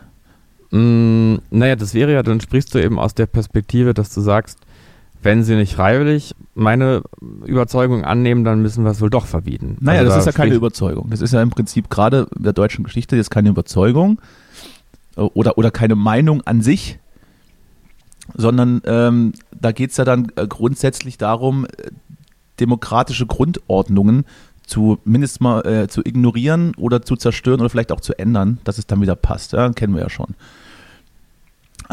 [0.70, 4.58] Mm, naja, das wäre ja, dann sprichst du eben aus der Perspektive, dass du sagst,
[5.24, 7.02] wenn sie nicht freiwillig meine
[7.46, 9.76] Überzeugung annehmen, dann müssen wir es wohl doch verbieten.
[9.80, 11.08] Naja, also das da ist ja keine Überzeugung.
[11.10, 14.20] Das ist ja im Prinzip gerade in der deutschen Geschichte jetzt keine Überzeugung
[15.16, 16.98] oder, oder keine Meinung an sich,
[18.34, 21.90] sondern ähm, da geht es ja dann äh, grundsätzlich darum, äh,
[22.60, 24.24] demokratische Grundordnungen
[24.66, 28.78] zu mindestens mal äh, zu ignorieren oder zu zerstören oder vielleicht auch zu ändern, dass
[28.78, 29.52] es dann wieder passt.
[29.52, 30.34] Ja, kennen wir ja schon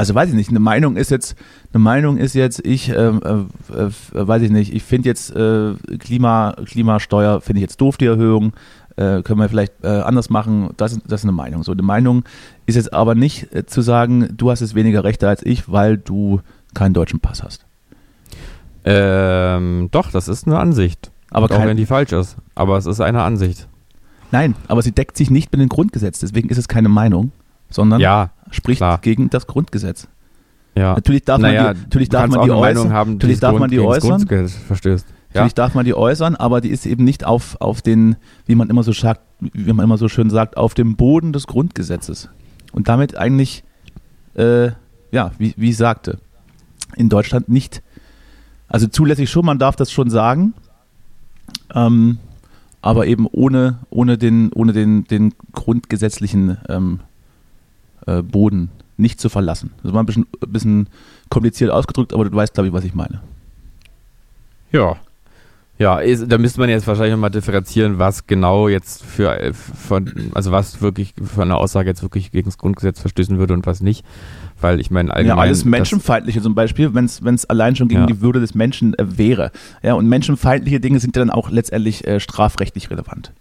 [0.01, 1.35] also weiß ich nicht, eine Meinung ist jetzt,
[1.71, 5.75] eine Meinung ist jetzt, ich, äh, äh, äh, weiß ich nicht, ich finde jetzt äh,
[5.99, 8.53] Klima, Klimasteuer, finde ich jetzt doof, die Erhöhung,
[8.95, 11.61] äh, können wir vielleicht äh, anders machen, das, das ist eine Meinung.
[11.61, 12.23] So, eine Meinung
[12.65, 16.41] ist jetzt aber nicht zu sagen, du hast jetzt weniger Rechte als ich, weil du
[16.73, 17.67] keinen deutschen Pass hast.
[18.83, 21.11] Ähm, doch, das ist eine Ansicht.
[21.29, 22.37] Aber auch wenn die falsch ist.
[22.55, 23.67] Aber es ist eine Ansicht.
[24.31, 27.31] Nein, aber sie deckt sich nicht mit dem Grundgesetz, deswegen ist es keine Meinung,
[27.71, 28.99] sondern ja, spricht klar.
[28.99, 30.07] gegen das Grundgesetz.
[30.75, 30.95] Ja.
[30.95, 32.93] Natürlich darf naja, man die, natürlich darf man die äußern.
[32.93, 34.25] Haben, natürlich darf man die äußern.
[34.27, 35.05] Verstößt.
[35.09, 35.41] Ja.
[35.41, 38.69] Natürlich darf man die äußern, aber die ist eben nicht auf, auf den, wie man
[38.69, 42.29] immer so sagt, wie man immer so schön sagt, auf dem Boden des Grundgesetzes.
[42.73, 43.63] Und damit eigentlich,
[44.35, 44.71] äh,
[45.11, 46.19] ja, wie, wie ich sagte,
[46.95, 47.81] in Deutschland nicht,
[48.67, 50.53] also zulässig schon, man darf das schon sagen,
[51.73, 52.17] ähm,
[52.81, 56.99] aber eben ohne, ohne den, ohne den, den grundgesetzlichen ähm,
[58.05, 59.71] äh, Boden nicht zu verlassen.
[59.83, 60.89] Das war ein bisschen, ein bisschen
[61.29, 63.21] kompliziert ausgedrückt, aber du weißt, glaube ich, was ich meine.
[64.71, 64.97] Ja.
[65.77, 70.29] Ja, ist, da müsste man jetzt wahrscheinlich nochmal differenzieren, was genau jetzt für, äh, von,
[70.35, 73.81] also was wirklich für eine Aussage jetzt wirklich gegen das Grundgesetz verstößen würde und was
[73.81, 74.05] nicht.
[74.59, 75.37] Weil ich meine, allgemein.
[75.37, 78.05] Ja, alles Menschenfeindliche zum Beispiel, wenn es allein schon gegen ja.
[78.05, 79.51] die Würde des Menschen äh, wäre.
[79.81, 83.33] Ja, und menschenfeindliche Dinge sind ja dann auch letztendlich äh, strafrechtlich relevant.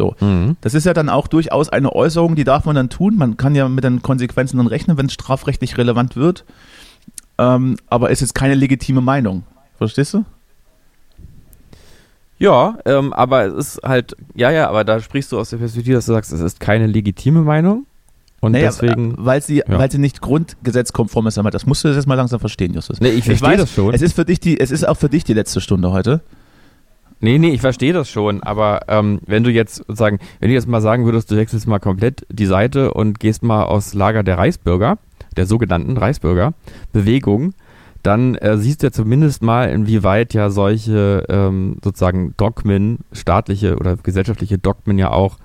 [0.00, 0.16] So.
[0.20, 0.56] Mhm.
[0.62, 3.16] Das ist ja dann auch durchaus eine Äußerung, die darf man dann tun.
[3.16, 6.46] Man kann ja mit den Konsequenzen dann rechnen, wenn es strafrechtlich relevant wird.
[7.36, 9.42] Ähm, aber es ist keine legitime Meinung.
[9.76, 10.24] Verstehst du?
[12.38, 15.96] Ja, ähm, aber es ist halt, ja, ja, aber da sprichst du aus der Perspektive,
[15.96, 17.84] dass du sagst, es ist keine legitime Meinung.
[18.40, 19.16] Und naja, deswegen.
[19.18, 19.64] Weil sie, ja.
[19.68, 23.00] weil sie nicht grundgesetzkonform ist, aber das musst du jetzt mal langsam verstehen, Justus.
[23.00, 23.92] Nee, ich verstehe das schon.
[23.92, 26.22] Es ist für dich die, es ist auch für dich die letzte Stunde heute.
[27.20, 30.66] Nee, nee, ich verstehe das schon, aber ähm, wenn du jetzt sozusagen, wenn du jetzt
[30.66, 34.38] mal sagen würdest, du wechselst mal komplett die Seite und gehst mal aus Lager der
[34.38, 34.96] Reichsbürger,
[35.36, 36.54] der sogenannten Reichsbürger,
[36.92, 37.52] Bewegung,
[38.02, 43.96] dann äh, siehst du ja zumindest mal, inwieweit ja solche ähm, sozusagen Dogmen, staatliche oder
[43.96, 45.36] gesellschaftliche Dogmen ja auch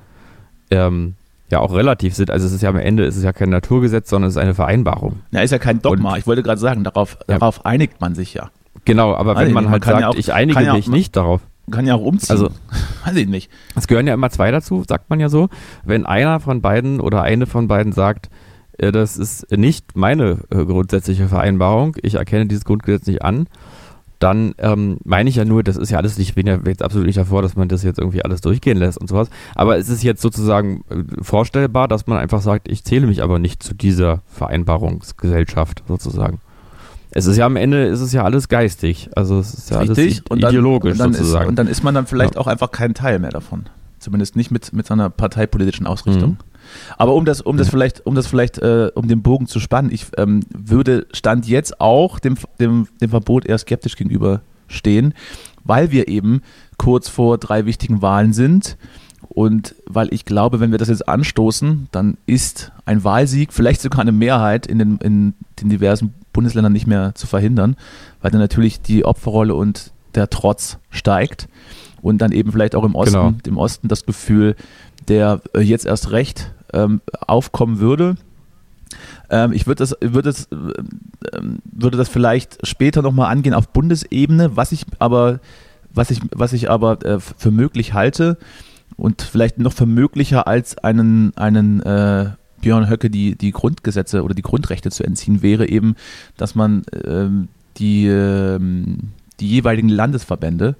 [0.71, 1.15] ähm,
[1.51, 2.31] ja auch relativ sind.
[2.31, 4.53] Also es ist ja am Ende ist es ja kein Naturgesetz, sondern es ist eine
[4.53, 5.19] Vereinbarung.
[5.31, 6.13] Ja, ist ja kein Dogma.
[6.13, 7.37] Und, ich wollte gerade sagen, darauf, ja.
[7.37, 8.49] darauf einigt man sich ja.
[8.85, 11.41] Genau, aber wenn also, man, man halt sagt, ja auch, ich einige mich nicht darauf
[11.71, 12.31] kann ja auch umziehen.
[12.31, 12.49] Also,
[13.05, 13.51] weiß ich nicht.
[13.75, 15.49] Es gehören ja immer zwei dazu, sagt man ja so.
[15.83, 18.29] Wenn einer von beiden oder eine von beiden sagt,
[18.77, 23.47] äh, das ist nicht meine äh, grundsätzliche Vereinbarung, ich erkenne dieses Grundgesetz nicht an,
[24.19, 27.05] dann ähm, meine ich ja nur, das ist ja alles, ich bin ja jetzt absolut
[27.05, 29.29] nicht davor, dass man das jetzt irgendwie alles durchgehen lässt und sowas.
[29.55, 33.39] Aber es ist jetzt sozusagen äh, vorstellbar, dass man einfach sagt, ich zähle mich aber
[33.39, 36.39] nicht zu dieser Vereinbarungsgesellschaft sozusagen.
[37.17, 39.09] Es ist ja am Ende, ist es ja alles geistig.
[39.15, 40.21] Also es ist ja Richtig.
[40.29, 41.45] alles ideologisch und dann sozusagen.
[41.45, 42.41] Ist, und dann ist man dann vielleicht Ja.
[42.41, 43.63] auch einfach kein Teil mehr davon.
[43.99, 46.31] Zumindest nicht mit, mit seiner parteipolitischen Ausrichtung.
[46.31, 46.37] Mhm.
[46.97, 49.91] Aber um das, um das vielleicht, um das vielleicht, äh, um den Bogen zu spannen,
[49.93, 55.13] ich ähm, würde Stand jetzt auch dem, dem, dem Verbot eher skeptisch gegenüberstehen,
[55.63, 56.41] weil wir eben
[56.77, 58.77] kurz vor drei wichtigen Wahlen sind.
[59.29, 64.01] Und weil ich glaube, wenn wir das jetzt anstoßen, dann ist ein Wahlsieg, vielleicht sogar
[64.01, 67.77] eine Mehrheit in den, in den diversen Bundesländern nicht mehr zu verhindern,
[68.21, 71.47] weil dann natürlich die Opferrolle und der Trotz steigt
[72.01, 73.33] und dann eben vielleicht auch im Osten, Genau.
[73.47, 74.55] im Osten das Gefühl,
[75.07, 78.15] der äh, jetzt erst recht ähm, aufkommen würde.
[79.29, 84.55] Ähm, ich würde das, würde das, ähm, würde das vielleicht später nochmal angehen auf Bundesebene,
[84.55, 85.39] was ich aber,
[85.93, 88.37] was ich, was ich aber äh, für möglich halte
[88.97, 92.31] und vielleicht noch für möglicher als einen, einen äh,
[92.65, 95.95] Björn Höcke die, die Grundgesetze oder die Grundrechte zu entziehen, wäre eben,
[96.35, 97.47] dass man ähm,
[97.77, 100.75] die, ähm, die jeweiligen Landesverbände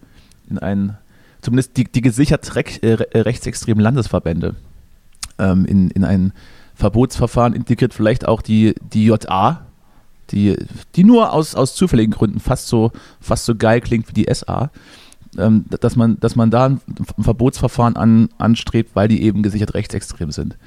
[0.50, 0.98] in einen,
[1.42, 4.56] zumindest die, die gesichert rech, äh, rechtsextremen Landesverbände
[5.38, 6.34] ähm, in, in ein
[6.74, 9.62] Verbotsverfahren integriert, vielleicht auch die, die JA,
[10.32, 10.58] die,
[10.96, 14.72] die nur aus, aus zufälligen Gründen fast so, fast so geil klingt wie die SA,
[15.38, 16.82] ähm, dass, man, dass man da ein
[17.20, 20.58] Verbotsverfahren an, anstrebt, weil die eben gesichert rechtsextrem sind.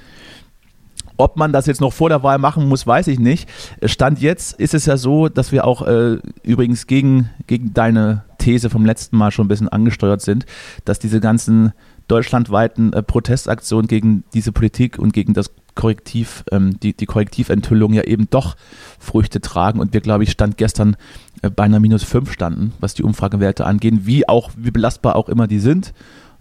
[1.19, 3.49] Ob man das jetzt noch vor der Wahl machen muss, weiß ich nicht.
[3.85, 8.71] Stand jetzt ist es ja so, dass wir auch äh, übrigens gegen, gegen deine These
[8.71, 10.47] vom letzten Mal schon ein bisschen angesteuert sind,
[10.85, 11.73] dass diese ganzen
[12.07, 18.03] deutschlandweiten äh, Protestaktionen gegen diese Politik und gegen das Korrektiv, ähm, die, die Korrektiventhüllung ja
[18.03, 18.57] eben doch
[18.99, 20.97] Früchte tragen und wir, glaube ich, stand gestern
[21.43, 25.29] äh, bei einer minus 5 standen, was die Umfragewerte angehen, wie auch, wie belastbar auch
[25.29, 25.93] immer die sind.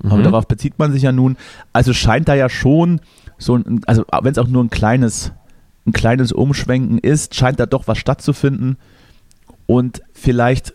[0.04, 0.24] Aber Mhm.
[0.24, 1.38] darauf bezieht man sich ja nun.
[1.74, 3.02] Also scheint da ja schon
[3.38, 5.32] so ein, also wenn es auch nur ein kleines,
[5.86, 8.78] ein kleines Umschwenken ist, scheint da doch was stattzufinden.
[9.66, 10.74] Und vielleicht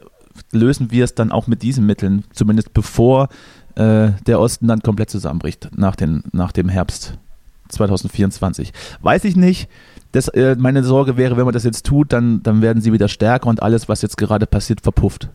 [0.52, 3.28] lösen wir es dann auch mit diesen Mitteln, zumindest bevor
[3.74, 7.18] äh, der Osten dann komplett zusammenbricht nach, den, nach dem Herbst
[7.68, 8.72] 2024.
[9.00, 9.68] Weiß ich nicht.
[10.12, 13.08] Das, äh, meine Sorge wäre, wenn man das jetzt tut, dann, dann werden sie wieder
[13.08, 15.30] stärker und alles, was jetzt gerade passiert, verpufft.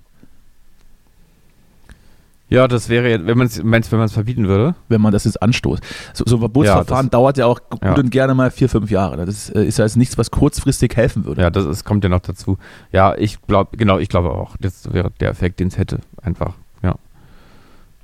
[2.50, 4.76] Ja, das wäre, jetzt- wenn man es, meinst, wenn man es verbieten würde?
[4.88, 5.84] wenn man das jetzt anstoßt.
[6.14, 7.94] So, so ein Verbotsverfahren Ja, dauert ja auch gut ja.
[7.94, 9.26] und gerne mal vier, fünf Jahre.
[9.26, 11.42] Das äh, ist ja jetzt nichts, was kurzfristig helfen würde.
[11.42, 12.58] Ja, das ist, kommt ja noch dazu.
[12.94, 14.56] Ja, ich glaube, genau, ich glaube auch.
[14.62, 16.00] Das wäre der Effekt, den es hätte.
[16.22, 16.96] Einfach, ja.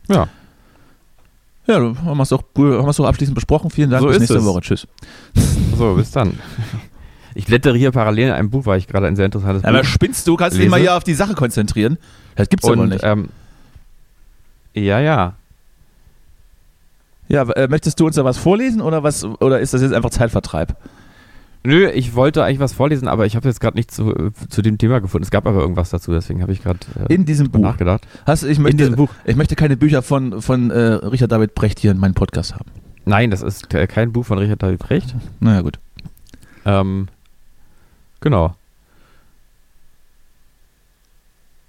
[0.10, 0.28] Ja.
[1.66, 3.70] Ja, du haben wir es doch, haben doch abschließend besprochen.
[3.70, 4.02] Vielen Dank.
[4.02, 4.44] So Bis nächste es.
[4.46, 4.60] Woche.
[4.62, 4.88] Tschüss.
[5.78, 6.38] So, bis dann.
[7.36, 9.86] Ich blättere hier parallel in einem Buch, weil ich gerade ein sehr interessantes Aber Buch
[9.86, 10.36] spinnst du?
[10.36, 11.98] Kannst du dich mal hier auf die Sache konzentrieren?
[12.36, 13.04] Das gibt's aber und, nicht.
[13.04, 13.30] ähm,
[14.74, 15.34] ja, ja.
[17.28, 19.24] ja, äh, möchtest du uns da was vorlesen oder was?
[19.24, 20.76] Oder ist das jetzt einfach Zeitvertreib?
[21.66, 24.78] Nö, ich wollte eigentlich was vorlesen, aber ich habe jetzt gerade nichts zu, zu dem
[24.78, 25.24] Thema gefunden.
[25.24, 27.66] Es gab aber irgendwas dazu, deswegen habe ich gerade äh, In diesem drüber Buch.
[27.72, 28.06] nachgedacht.
[28.26, 29.10] Hast, ich, In möchte, diesem Buch.
[29.24, 32.70] ich möchte keine Bücher von, von äh, Richard David Brecht hier in meinem Podcast haben.
[33.06, 35.16] Nein, das ist äh, kein Buch von Richard David Brecht.
[35.40, 35.80] Naja, gut.
[36.66, 37.08] Ähm,
[38.20, 38.56] genau.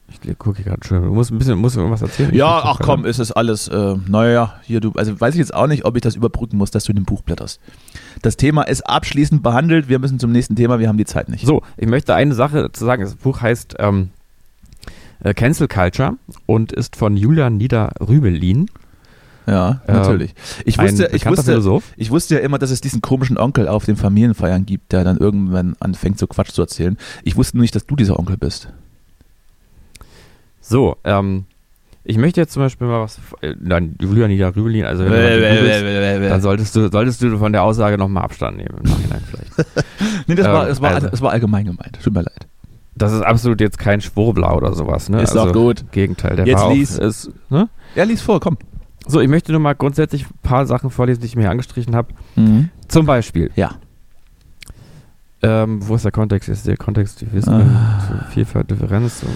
[0.09, 1.03] Ich gucke gerade schon.
[1.03, 2.35] Du musst ein bisschen musst irgendwas erzählen.
[2.35, 5.67] Ja, ach komm, ist es alles, äh, naja, hier du, also weiß ich jetzt auch
[5.67, 7.61] nicht, ob ich das überbrücken muss, dass du in dem Buch blätterst.
[8.23, 11.47] Das Thema ist abschließend behandelt, wir müssen zum nächsten Thema, wir haben die Zeit nicht.
[11.47, 13.03] So, ich möchte eine Sache zu sagen.
[13.03, 14.11] Das Buch heißt ähm,
[15.21, 16.15] äh, Cancel Culture
[16.47, 18.71] und ist von Julian Nieder-Rübelin,
[19.47, 20.35] Ja, Ähm, natürlich.
[20.65, 21.85] Ich wusste, ich wusste, Philosoph.
[21.97, 25.19] ich wusste ja immer, dass es diesen komischen Onkel auf den Familienfeiern gibt, der dann
[25.19, 26.97] irgendwann anfängt, so Quatsch zu erzählen.
[27.25, 28.69] Ich wusste nur nicht, dass du dieser Onkel bist.
[30.67, 31.45] So, ähm,
[32.05, 33.21] ich möchte jetzt zum Beispiel mal was.
[33.43, 37.53] Äh, nein, Julian Nieder-Rübelin, also wenn du mal googelst, dann solltest du, solltest du von
[37.53, 39.53] der Aussage nochmal Abstand nehmen im Nachhinein vielleicht.
[40.27, 41.99] Nee, das, Ähm, war, das, war, also- das war allgemein gemeint.
[42.03, 42.47] Tut mir leid.
[42.97, 45.21] Das ist absolut jetzt kein Schwurbler oder sowas, ne?
[45.21, 45.85] Ist doch gut.
[45.93, 46.37] Gegenteil.
[46.37, 46.97] Der Jetzt war auch, lies.
[46.97, 47.69] Ist, ne?
[47.95, 48.57] Ja, lies vor, komm.
[49.07, 51.95] So, ich möchte nur mal grundsätzlich ein paar Sachen vorlesen, die ich mir hier angestrichen
[51.97, 52.09] habe.
[52.89, 53.73] Zum Beispiel, Ja.
[55.45, 56.49] Ähm, wo ist der Kontext?
[56.49, 58.27] Ist der Kontext, die wissen, Ah.
[58.31, 59.27] Vielfalt, Differenz, so,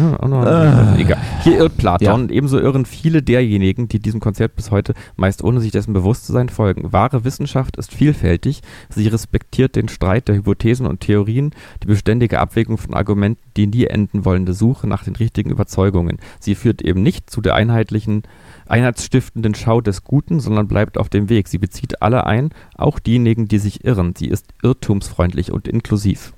[0.00, 0.96] ja, auch noch, Ah.
[0.98, 1.18] egal.
[1.42, 2.14] Hier irrt Platon Ja.
[2.14, 6.26] und ebenso irren viele derjenigen, die diesem Konzept bis heute meist ohne sich dessen bewusst
[6.26, 6.92] zu sein folgen.
[6.92, 12.76] Wahre Wissenschaft ist vielfältig, sie respektiert den Streit der Hypothesen und Theorien, die beständige Abwägung
[12.78, 16.18] von Argumenten, die nie enden wollende Suche nach den richtigen Überzeugungen.
[16.40, 18.22] Sie führt eben nicht zu der einheitlichen,
[18.68, 21.48] einheitsstiftenden Schau des Guten, sondern bleibt auf dem Weg.
[21.48, 24.14] Sie bezieht alle ein, auch diejenigen, die sich irren.
[24.16, 26.32] Sie ist irrtumsfreundlich und inklusiv.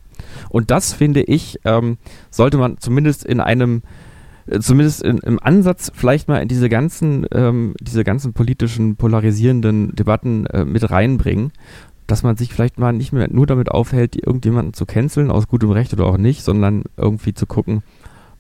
[0.49, 1.99] Und das finde ich, ähm,
[2.31, 3.83] sollte man zumindest in einem
[4.47, 9.95] äh, zumindest in, im Ansatz vielleicht mal in diese ganzen, ähm, diese ganzen politischen polarisierenden
[9.95, 11.53] Debatten äh, mit reinbringen,
[12.07, 15.71] dass man sich vielleicht mal nicht mehr nur damit aufhält, irgendjemanden zu canceln, aus gutem
[15.71, 17.83] Recht oder auch nicht, sondern irgendwie zu gucken,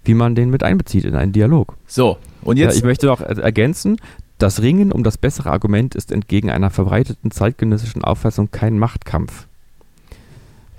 [0.04, 1.76] wie man den mit einbezieht in einen Dialog.
[1.86, 2.16] So,
[2.48, 2.74] und jetzt.
[2.74, 3.98] Ja, ich möchte noch ergänzen,
[4.38, 9.46] das Ringen um das bessere Argument ist entgegen einer verbreiteten zeitgenössischen Auffassung kein Machtkampf.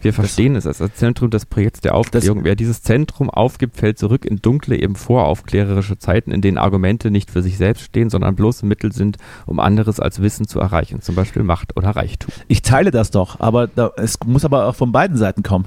[0.02, 2.46] Wir verstehen das, es als Zentrum des Projekts der Aufklärung.
[2.46, 7.30] Wer dieses Zentrum aufgibt, fällt zurück in dunkle, eben voraufklärerische Zeiten, in denen Argumente nicht
[7.30, 11.16] für sich selbst stehen, sondern bloße Mittel sind, um anderes als Wissen zu erreichen, zum
[11.16, 12.34] Beispiel Macht oder Reichtum.
[12.48, 15.66] Ich teile das doch, aber da, es muss aber auch von beiden Seiten kommen.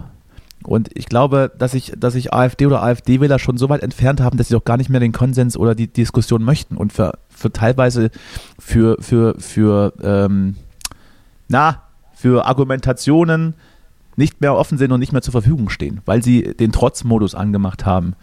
[0.65, 4.39] Und ich glaube, dass ich, dass ich AfD oder AfD-Wähler schon so weit entfernt haben,
[4.39, 7.53] dass sie doch gar nicht mehr den Konsens oder die Diskussion möchten und für, für
[7.53, 8.11] teilweise
[8.59, 10.57] für, für, für, ähm,
[11.49, 11.83] na,
[12.15, 13.55] für Argumentationen,
[14.17, 17.87] nicht mehr offen sind und nicht mehr zur Verfügung stehen, weil sie den Trotzmodus angemacht
[17.87, 18.15] haben.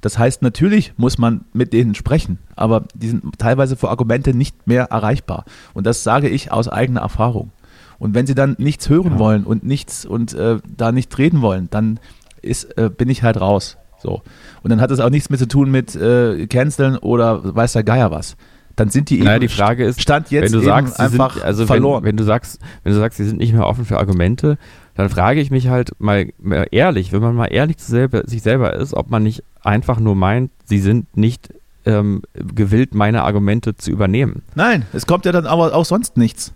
[0.00, 4.66] Das heißt, natürlich muss man mit denen sprechen, aber die sind teilweise für Argumente nicht
[4.66, 5.44] mehr erreichbar.
[5.74, 7.50] Und das sage ich aus eigener Erfahrung.
[7.98, 9.18] Und wenn sie dann nichts hören ja.
[9.18, 11.98] wollen und nichts und äh, da nicht reden wollen, dann
[12.42, 13.76] ist, äh, bin ich halt raus.
[13.98, 14.22] So.
[14.62, 17.84] Und dann hat es auch nichts mehr zu tun mit äh, Canceln oder weiß der
[17.84, 18.36] Geier was
[18.76, 21.66] dann sind die naja, die Frage ist, Stand jetzt wenn du sagst, einfach sind, also
[21.66, 22.04] verloren.
[22.04, 24.58] Wenn, wenn, du sagst, wenn du sagst, sie sind nicht mehr offen für Argumente,
[24.94, 28.42] dann frage ich mich halt mal, mal ehrlich, wenn man mal ehrlich zu selber, sich
[28.42, 31.48] selber ist, ob man nicht einfach nur meint, sie sind nicht
[31.86, 34.42] ähm, gewillt, meine Argumente zu übernehmen.
[34.54, 36.52] Nein, es kommt ja dann aber auch sonst nichts.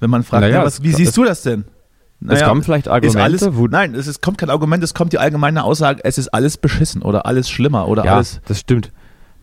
[0.00, 1.64] Wenn man fragt, naja, ja, was, wie siehst du das denn?
[2.20, 3.22] Naja, es kommen vielleicht Argumente.
[3.22, 6.58] Alles, nein, es ist, kommt kein Argument, es kommt die allgemeine Aussage, es ist alles
[6.58, 8.40] beschissen oder alles schlimmer oder ja, alles.
[8.46, 8.90] Das stimmt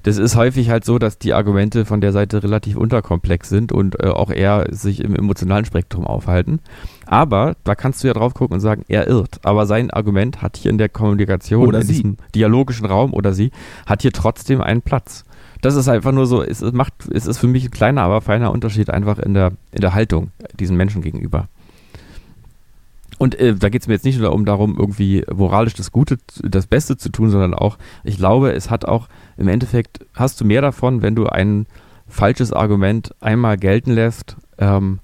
[0.07, 4.01] das ist häufig halt so, dass die Argumente von der Seite relativ unterkomplex sind und
[4.01, 6.61] äh, auch eher sich im emotionalen Spektrum aufhalten.
[7.05, 9.39] Aber da kannst du ja drauf gucken und sagen, er irrt.
[9.43, 11.93] Aber sein Argument hat hier in der Kommunikation, oder in sie.
[11.93, 13.51] diesem dialogischen Raum oder sie,
[13.85, 15.25] hat hier trotzdem einen Platz.
[15.67, 18.53] Das ist einfach nur so, es, macht, es ist für mich ein kleiner, aber feiner
[18.53, 21.49] Unterschied einfach in der, in der Haltung diesen Menschen gegenüber.
[23.17, 26.19] Und äh, da geht es mir jetzt nicht nur um darum, irgendwie moralisch das Gute,
[26.41, 30.45] das Beste zu tun, sondern auch, ich glaube, es hat auch im Endeffekt, hast du
[30.45, 31.65] mehr davon, wenn du ein
[32.07, 34.99] falsches Argument einmal gelten lässt ähm,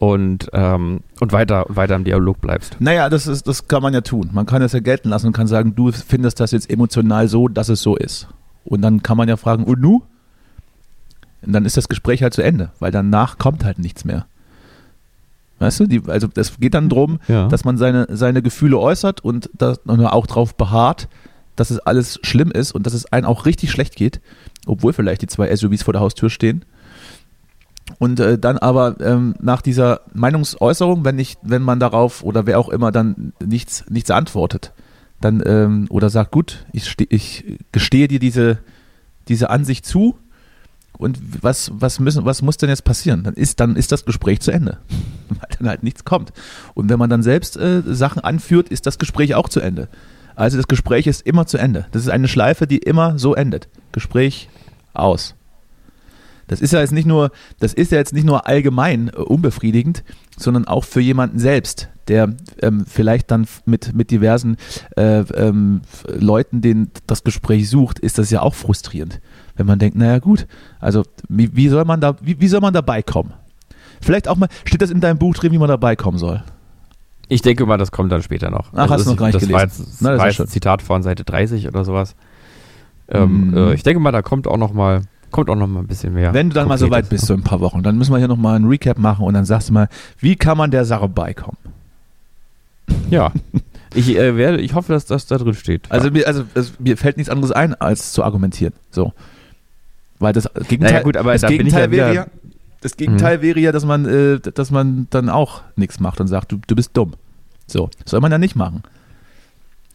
[0.00, 2.76] und, ähm, und weiter, weiter im Dialog bleibst.
[2.80, 4.30] Naja, das, ist, das kann man ja tun.
[4.32, 7.46] Man kann es ja gelten lassen und kann sagen, du findest das jetzt emotional so,
[7.46, 8.26] dass es so ist.
[8.66, 10.02] Und dann kann man ja fragen, und nu?
[11.42, 14.26] Und dann ist das Gespräch halt zu Ende, weil danach kommt halt nichts mehr.
[15.58, 17.48] Weißt du, die, also es geht dann darum, ja.
[17.48, 21.08] dass man seine, seine Gefühle äußert und, da, und auch darauf beharrt,
[21.54, 24.20] dass es alles schlimm ist und dass es einem auch richtig schlecht geht,
[24.66, 26.64] obwohl vielleicht die zwei SUVs vor der Haustür stehen.
[27.98, 32.58] Und äh, dann aber ähm, nach dieser Meinungsäußerung, wenn nicht, wenn man darauf oder wer
[32.58, 34.72] auch immer dann nichts, nichts antwortet,
[35.20, 38.58] dann ähm, oder sagt, gut, ich, ich gestehe dir diese,
[39.28, 40.16] diese Ansicht zu,
[40.98, 43.22] und was, was, müssen, was muss denn jetzt passieren?
[43.22, 44.78] Dann ist, dann ist das Gespräch zu Ende,
[45.28, 46.32] weil dann halt nichts kommt.
[46.74, 49.88] Und wenn man dann selbst äh, Sachen anführt, ist das Gespräch auch zu Ende.
[50.34, 51.86] Also das Gespräch ist immer zu Ende.
[51.92, 53.68] Das ist eine Schleife, die immer so endet.
[53.92, 54.48] Gespräch
[54.92, 55.34] aus.
[56.48, 60.04] Das ist ja jetzt nicht nur, das ist ja jetzt nicht nur allgemein äh, unbefriedigend,
[60.36, 64.56] sondern auch für jemanden selbst, der ähm, vielleicht dann mit, mit diversen
[64.96, 69.20] äh, ähm, Leuten den, das Gespräch sucht, ist das ja auch frustrierend
[69.56, 70.46] wenn man denkt, naja gut,
[70.80, 73.32] also wie, wie soll man da, wie, wie soll man dabei kommen?
[74.00, 76.44] Vielleicht auch mal, steht das in deinem Buch drin, wie man dabei kommen soll?
[77.28, 78.68] Ich denke mal, das kommt dann später noch.
[78.72, 79.54] Ach, also hast du noch gar nicht das gelesen.
[79.54, 82.14] War jetzt, das Na, war jetzt ein Zitat von Seite 30 oder sowas.
[83.08, 83.56] Ähm, mhm.
[83.56, 86.12] äh, ich denke mal, da kommt auch noch mal, kommt auch noch mal ein bisschen
[86.12, 86.34] mehr.
[86.34, 88.18] Wenn du dann mal so weit bist, so in ein paar Wochen, dann müssen wir
[88.18, 90.84] hier noch mal ein Recap machen und dann sagst du mal, wie kann man der
[90.84, 91.56] Sache beikommen?
[93.10, 93.32] Ja,
[93.94, 95.90] ich, äh, werde, ich hoffe, dass das da drin steht.
[95.90, 96.12] Also, ja.
[96.12, 98.74] mir, also es, mir fällt nichts anderes ein, als zu argumentieren.
[98.90, 99.12] So.
[100.18, 102.26] Weil das Gegenteil, naja, gut, aber das da Gegenteil wäre ja,
[102.80, 103.42] das Gegenteil mhm.
[103.42, 106.74] wäre ja, dass man, äh, dass man dann auch nichts macht und sagt, du, du
[106.74, 107.14] bist dumm.
[107.66, 108.82] So, soll man ja nicht machen.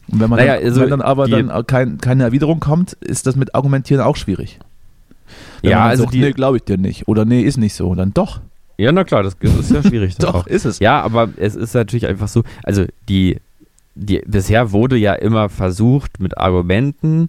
[0.08, 3.26] Und wenn man, naja, dann, also wenn dann aber dann kein, keine Erwiderung kommt, ist
[3.26, 4.58] das mit Argumentieren auch schwierig.
[5.62, 7.08] Wenn ja, also sagt, die, nee, glaube ich dir nicht.
[7.08, 7.88] Oder nee, ist nicht so.
[7.88, 8.40] Und dann doch.
[8.82, 10.16] Ja, na klar, das ist ja schwierig.
[10.18, 10.46] doch, auch.
[10.46, 10.78] ist es.
[10.78, 13.38] Ja, aber es ist natürlich einfach so, also die,
[13.94, 17.28] die, bisher wurde ja immer versucht, mit Argumenten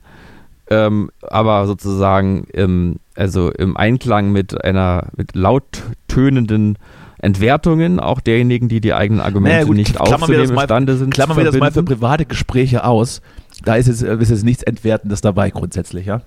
[0.70, 6.78] ähm, aber sozusagen im, also im Einklang mit einer mit laut tönenden
[7.20, 11.14] Entwertungen auch derjenigen, die die eigenen Argumente naja, gut, nicht aufzunehmen imstande sind.
[11.14, 13.22] Klammern wir das mal für private Gespräche aus.
[13.64, 16.22] Da ist es, ist es nichts Entwertendes dabei grundsätzlich, ja?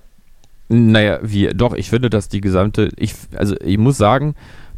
[0.69, 4.35] Naja, wie, doch, ich finde, dass die gesamte, ich, also ich muss sagen,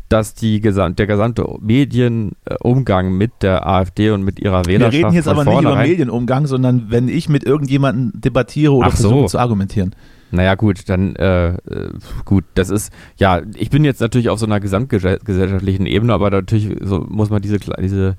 [0.09, 4.93] dass die gesam der gesamte Medienumgang mit der AfD und mit ihrer Wählerschaft.
[4.93, 9.09] Wir reden jetzt aber nicht über Medienumgang, sondern wenn ich mit irgendjemandem debattiere oder so.
[9.09, 9.95] versuche zu argumentieren.
[10.31, 11.57] Naja, gut, dann, äh,
[12.25, 16.75] gut, das ist, ja, ich bin jetzt natürlich auf so einer gesamtgesellschaftlichen Ebene, aber natürlich
[16.83, 18.15] so muss man diese, diese,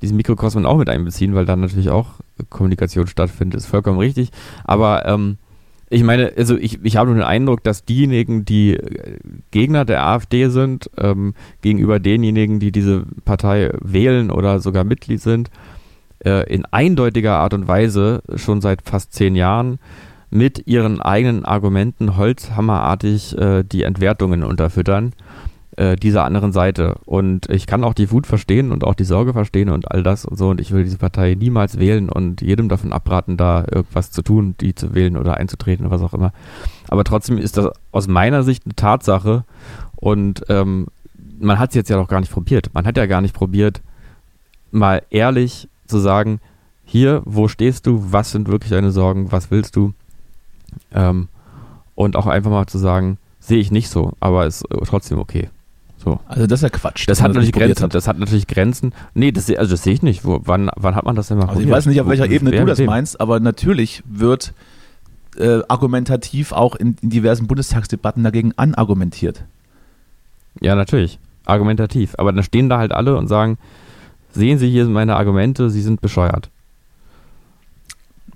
[0.00, 2.14] diesen Mikrokosmen auch mit einbeziehen, weil dann natürlich auch
[2.50, 4.30] Kommunikation stattfindet, ist vollkommen richtig.
[4.64, 5.38] Aber, ähm,
[5.92, 9.18] ich meine, also ich, ich habe nur den Eindruck, dass diejenigen, die äh,
[9.50, 15.50] Gegner der AfD sind, ähm, gegenüber denjenigen, die diese Partei wählen oder sogar Mitglied sind,
[16.24, 19.78] äh, in eindeutiger Art und Weise schon seit fast zehn Jahren
[20.30, 25.12] mit ihren eigenen Argumenten holzhammerartig äh, die Entwertungen unterfüttern
[25.76, 26.96] äh, dieser anderen Seite.
[27.04, 30.24] Und ich kann auch die Wut verstehen und auch die Sorge verstehen und all das
[30.24, 30.50] und so.
[30.50, 34.54] Und ich will diese Partei niemals wählen und jedem davon abraten, da irgendwas zu tun,
[34.60, 36.32] die zu wählen oder einzutreten oder was auch immer.
[36.88, 39.44] Aber trotzdem ist das aus meiner Sicht eine Tatsache.
[39.96, 40.88] Und ähm,
[41.38, 42.70] man hat es jetzt ja noch gar nicht probiert.
[42.74, 43.80] Man hat ja gar nicht probiert,
[44.70, 46.40] mal ehrlich zu sagen,
[46.84, 49.94] hier, wo stehst du, was sind wirklich deine Sorgen, was willst du?
[50.92, 51.28] Ähm,
[51.94, 55.48] und auch einfach mal zu sagen, sehe ich nicht so, aber ist trotzdem okay.
[56.02, 56.18] So.
[56.26, 57.08] Also das ist ja Quatsch.
[57.08, 57.84] Das, hat natürlich Grenzen.
[57.84, 57.94] Hat.
[57.94, 58.92] Das hat natürlich Grenzen.
[59.14, 60.24] Nee, das, also das sehe ich nicht.
[60.24, 62.50] Wo, wann, wann hat man das denn mal also Ich weiß nicht, auf welcher Ebene
[62.50, 64.52] du das meinst, aber natürlich wird
[65.36, 69.44] äh, argumentativ auch in, in, diversen Bundestagsdebatten dagegen anargumentiert.
[70.60, 71.20] Ja, natürlich.
[71.46, 72.14] Argumentativ.
[72.18, 73.58] Aber dann stehen da halt alle und sagen,
[74.32, 76.50] sehen Sie hier meine Argumente, Sie sind bescheuert.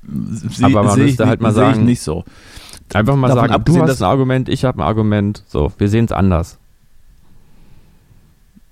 [0.03, 2.25] Sie, aber man müsste halt mal sagen, nicht so.
[2.95, 5.43] Einfach mal sagen, du hast ein Argument, ich habe ein Argument.
[5.49, 6.59] So, wir sehen es anders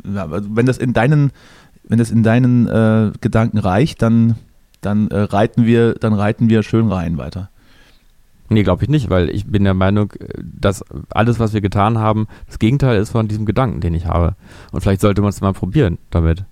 [0.05, 1.33] ja, wenn das in deinen,
[1.85, 4.37] wenn das in deinen äh, Gedanken reicht, dann,
[4.81, 7.51] dann äh, reiten wir, dann reiten wir schön rein weiter.
[8.51, 12.29] Nee, glaube ich nicht, weil ich bin der Meinung, dass alles, was wir getan haben,
[12.47, 14.37] das Gegenteil ist von diesem Gedanken, den ich habe.
[14.71, 16.45] Und vielleicht sollte man es mal probieren damit.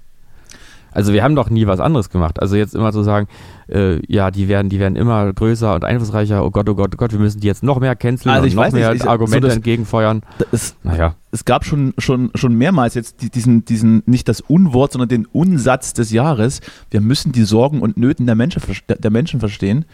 [0.92, 2.40] Also wir haben doch nie was anderes gemacht.
[2.40, 3.28] Also jetzt immer zu sagen,
[3.68, 6.44] äh, ja, die werden, die werden immer größer und einflussreicher.
[6.44, 8.54] Oh Gott, oh Gott, oh Gott, wir müssen die jetzt noch mehr canceln also und
[8.54, 10.22] noch mehr nicht, ich, Argumente so das, entgegenfeuern.
[10.52, 11.14] Es, naja.
[11.30, 15.94] es gab schon, schon, schon mehrmals jetzt diesen, diesen, nicht das Unwort, sondern den Unsatz
[15.94, 16.60] des Jahres.
[16.90, 19.84] Wir müssen die Sorgen und Nöten der Menschen, der Menschen verstehen.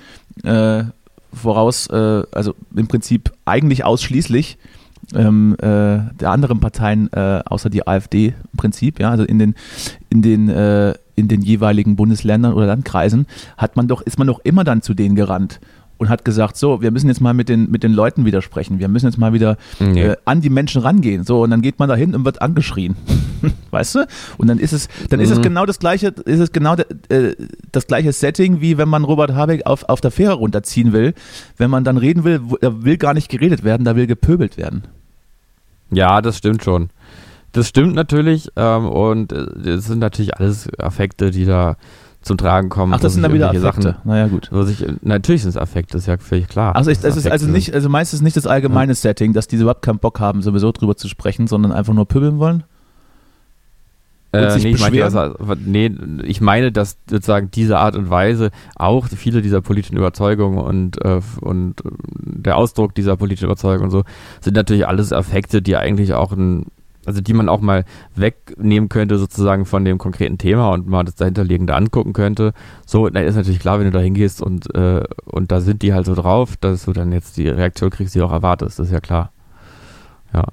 [0.43, 0.85] Äh,
[1.33, 4.59] voraus, äh, also im Prinzip eigentlich ausschließlich
[5.15, 5.65] ähm, äh,
[6.21, 9.55] der anderen Parteien äh, außer die AfD im Prinzip, ja, also in den,
[10.11, 14.41] in den, äh, in den jeweiligen Bundesländern oder Landkreisen, hat man doch, ist man doch
[14.41, 15.61] immer dann zu denen gerannt
[15.99, 18.89] und hat gesagt, so, wir müssen jetzt mal mit den, mit den Leuten widersprechen, wir
[18.89, 20.03] müssen jetzt mal wieder nee.
[20.03, 21.25] äh, an die Menschen rangehen.
[21.25, 22.97] So, und dann geht man da hin und wird angeschrien.
[23.71, 24.07] weißt du?
[24.39, 25.25] Und dann ist es, dann mhm.
[25.25, 25.43] ist es mhm.
[25.43, 27.35] genau das gleiche, ist es genau de, äh,
[27.73, 31.15] das gleiche Setting, wie wenn man Robert Habeck auf, auf der Fähre runterziehen will.
[31.57, 34.85] Wenn man dann reden will, da will gar nicht geredet werden, da will gepöbelt werden.
[35.91, 36.91] Ja, das stimmt schon.
[37.53, 41.77] Das stimmt natürlich ähm, und es äh, sind natürlich alles Affekte, die da
[42.21, 42.93] zum Tragen kommen.
[42.93, 43.83] Ach, das sind dann wieder Affekte.
[43.83, 44.51] Sachen, naja, gut.
[44.67, 46.77] Sich, natürlich sind es Affekte, das ist ja völlig klar.
[46.77, 48.97] Also, ich, das ist also nicht, also meistens nicht das allgemeine ja.
[48.97, 52.39] Setting, dass diese überhaupt keinen Bock haben, sowieso drüber zu sprechen, sondern einfach nur pöbeln
[52.39, 52.65] wollen?
[54.31, 55.91] Äh, nee, ich meinte, also, nee,
[56.25, 61.21] ich meine, dass sozusagen diese Art und Weise auch viele dieser politischen Überzeugungen und, äh,
[61.41, 64.05] und der Ausdruck dieser politischen Überzeugung und so
[64.41, 66.67] sind natürlich alles Effekte, die eigentlich auch ein,
[67.07, 71.15] also die man auch mal wegnehmen könnte sozusagen von dem konkreten Thema und mal das
[71.15, 72.53] dahinterliegende angucken könnte.
[72.85, 75.95] So, dann ist natürlich klar, wenn du da hingehst und, äh, und da sind die
[75.95, 78.89] halt so drauf, dass du dann jetzt die Reaktion kriegst, die du auch erwartest, das
[78.89, 79.33] ist ja klar.
[80.35, 80.45] Ja.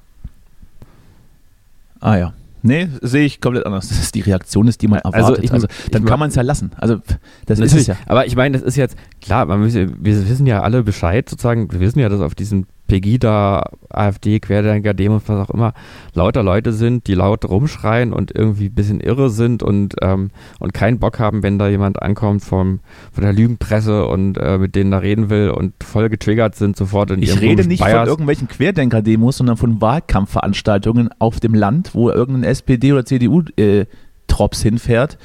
[1.99, 2.33] Ah ja.
[2.65, 3.89] Nee, sehe ich komplett anders.
[3.89, 5.37] Das ist die Reaktion ist, die man also erwartet.
[5.37, 6.71] Also, ich, also dann ich, kann man es ja lassen.
[6.77, 6.97] Also
[7.45, 7.95] das ist es ja.
[8.07, 9.45] Aber ich meine, das ist jetzt klar.
[9.45, 11.71] Man, wir wissen ja alle Bescheid sozusagen.
[11.71, 15.73] Wir wissen ja, dass auf diesen Pegida, AfD, Querdenker, Demos, was auch immer,
[16.13, 20.73] lauter Leute sind, die laut rumschreien und irgendwie ein bisschen irre sind und, ähm, und
[20.73, 22.79] keinen Bock haben, wenn da jemand ankommt vom,
[23.11, 27.11] von der Lügenpresse und äh, mit denen da reden will und voll getriggert sind sofort
[27.11, 27.99] in Ich rede nicht Bias.
[27.99, 34.69] von irgendwelchen Querdenker-Demos, sondern von Wahlkampfveranstaltungen auf dem Land, wo irgendein SPD- oder CDU-Trops äh,
[34.69, 35.17] hinfährt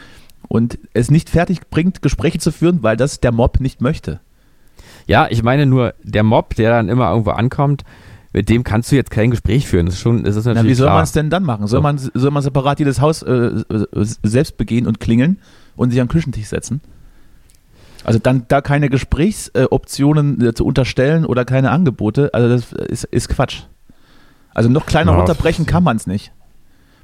[0.49, 4.19] und es nicht fertig bringt, Gespräche zu führen, weil das der Mob nicht möchte.
[5.11, 7.83] Ja, ich meine nur, der Mob, der dann immer irgendwo ankommt,
[8.33, 9.87] mit dem kannst du jetzt kein Gespräch führen.
[9.87, 11.67] Das ist schon, das ist natürlich Na, wie soll man es denn dann machen?
[11.67, 11.83] Soll, so.
[11.83, 13.65] man, soll man separat jedes Haus äh,
[14.23, 15.41] selbst begehen und klingeln
[15.75, 16.81] und sich am Küchentisch setzen?
[18.05, 23.29] Also dann da keine Gesprächsoptionen äh, zu unterstellen oder keine Angebote, also das ist, ist
[23.31, 23.63] Quatsch.
[24.55, 26.31] Also noch kleiner ja, unterbrechen kann man es nicht.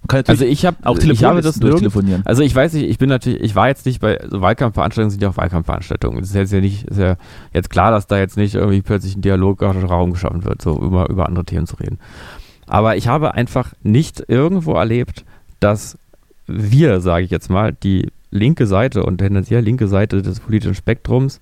[0.08, 2.22] Also ich habe auch ich habe das durchtelefonieren.
[2.24, 5.22] Also ich weiß nicht, ich bin natürlich, ich war jetzt nicht bei also Wahlkampfveranstaltungen sind
[5.22, 6.22] ja auch Wahlkampfveranstaltungen.
[6.22, 7.16] Es ist jetzt ja nicht, ist ja
[7.52, 11.08] jetzt klar, dass da jetzt nicht irgendwie plötzlich ein Dialog Raum geschaffen wird, so über,
[11.08, 11.98] über andere Themen zu reden.
[12.66, 15.24] Aber ich habe einfach nicht irgendwo erlebt,
[15.60, 15.98] dass
[16.46, 21.40] wir, sage ich jetzt mal, die linke Seite und tendenziell linke Seite des politischen Spektrums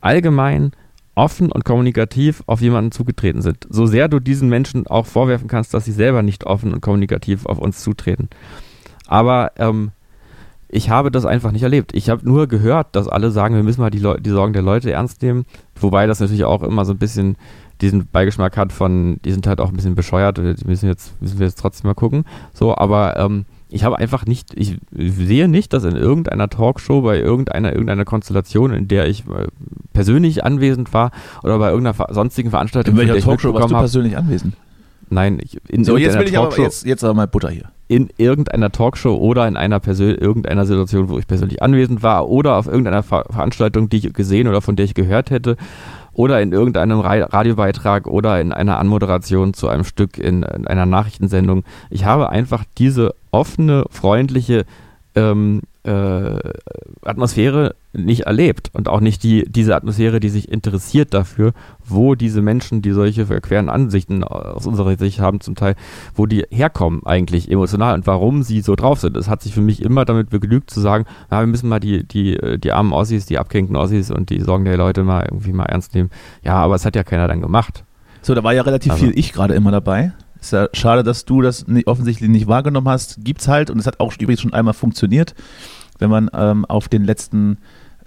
[0.00, 0.72] allgemein
[1.16, 3.66] offen und kommunikativ auf jemanden zugetreten sind.
[3.68, 7.46] So sehr du diesen Menschen auch vorwerfen kannst, dass sie selber nicht offen und kommunikativ
[7.46, 8.28] auf uns zutreten.
[9.08, 9.90] Aber ähm,
[10.68, 11.94] ich habe das einfach nicht erlebt.
[11.94, 14.92] Ich habe nur gehört, dass alle sagen, wir müssen mal die, die Sorgen der Leute
[14.92, 15.46] ernst nehmen.
[15.80, 17.36] Wobei das natürlich auch immer so ein bisschen
[17.80, 21.38] diesen Beigeschmack hat von, die sind halt auch ein bisschen bescheuert, die müssen jetzt, müssen
[21.38, 22.24] wir jetzt trotzdem mal gucken.
[22.52, 27.18] So, aber ähm, ich habe einfach nicht, ich sehe nicht, dass in irgendeiner Talkshow, bei
[27.18, 29.48] irgendeiner, irgendeiner Konstellation, in der ich äh,
[29.92, 31.10] persönlich anwesend war
[31.42, 34.54] oder bei irgendeiner sonstigen Veranstaltung, in welcher Talkshow warst du persönlich anwesend?
[35.08, 37.70] Nein, in so, jetzt will ich Talkshow, aber jetzt, jetzt aber mal Butter hier.
[37.88, 42.56] In irgendeiner Talkshow oder in einer Persön irgendeiner Situation, wo ich persönlich anwesend war oder
[42.56, 45.56] auf irgendeiner Ver Veranstaltung, die ich gesehen oder von der ich gehört hätte
[46.16, 51.62] oder in irgendeinem Radiobeitrag oder in einer Anmoderation zu einem Stück in, in einer Nachrichtensendung.
[51.90, 54.64] Ich habe einfach diese offene, freundliche
[55.14, 56.38] ähm, äh,
[57.02, 61.52] Atmosphäre nicht erlebt und auch nicht die, diese Atmosphäre, die sich interessiert dafür,
[61.84, 65.76] wo diese Menschen, die solche verqueren Ansichten aus unserer Sicht haben, zum Teil,
[66.14, 69.16] wo die herkommen eigentlich emotional und warum sie so drauf sind.
[69.16, 72.04] Es hat sich für mich immer damit begnügt zu sagen, na, wir müssen mal die,
[72.04, 75.66] die, die armen Ossis, die abgehängten Ossis und die Sorgen der Leute mal irgendwie mal
[75.66, 76.10] ernst nehmen.
[76.42, 77.84] Ja, aber es hat ja keiner dann gemacht.
[78.22, 79.04] So, da war ja relativ also.
[79.04, 80.12] viel ich gerade immer dabei.
[80.40, 83.24] Ist ja schade, dass du das nicht, offensichtlich nicht wahrgenommen hast.
[83.24, 85.34] Gibt's halt und es hat auch übrigens schon einmal funktioniert,
[85.98, 87.58] wenn man ähm, auf den letzten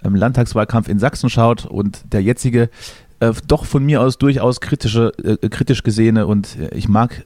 [0.04, 2.70] ähm, Landtagswahlkampf in Sachsen schaut und der jetzige
[3.20, 7.24] äh, doch von mir aus durchaus kritische, äh, kritisch gesehene und äh, ich mag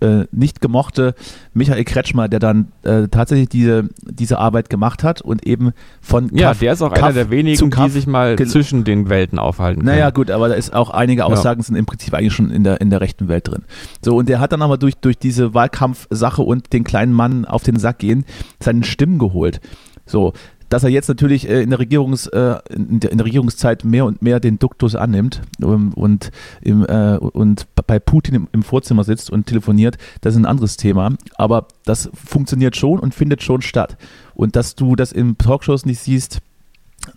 [0.00, 1.14] äh, äh, nicht gemochte
[1.52, 6.48] Michael Kretschmer, der dann äh, tatsächlich diese, diese Arbeit gemacht hat und eben von Ja,
[6.48, 9.80] Kaff, der ist auch Kaff einer der wenigen, die sich mal zwischen den Welten aufhalten
[9.80, 9.94] können.
[9.94, 11.64] Naja, gut, aber da ist auch einige Aussagen ja.
[11.64, 13.64] sind im Prinzip eigentlich schon in der, in der rechten Welt drin.
[14.02, 17.62] So, und der hat dann aber durch, durch diese Wahlkampfsache und den kleinen Mann auf
[17.62, 18.24] den Sack gehen,
[18.60, 19.60] seinen Stimmen geholt.
[20.08, 20.32] So,
[20.68, 24.40] dass er jetzt natürlich äh, in, der Regierungs, äh, in, der, Regierungszeit mehr und mehr
[24.40, 26.30] den Duktus annimmt ähm, und,
[26.60, 30.76] im, äh, und bei Putin im, im, Vorzimmer sitzt und telefoniert, das ist ein anderes
[30.76, 31.14] Thema.
[31.36, 33.96] Aber das funktioniert schon und findet schon statt.
[34.34, 36.40] Und dass du das in Talkshows nicht siehst,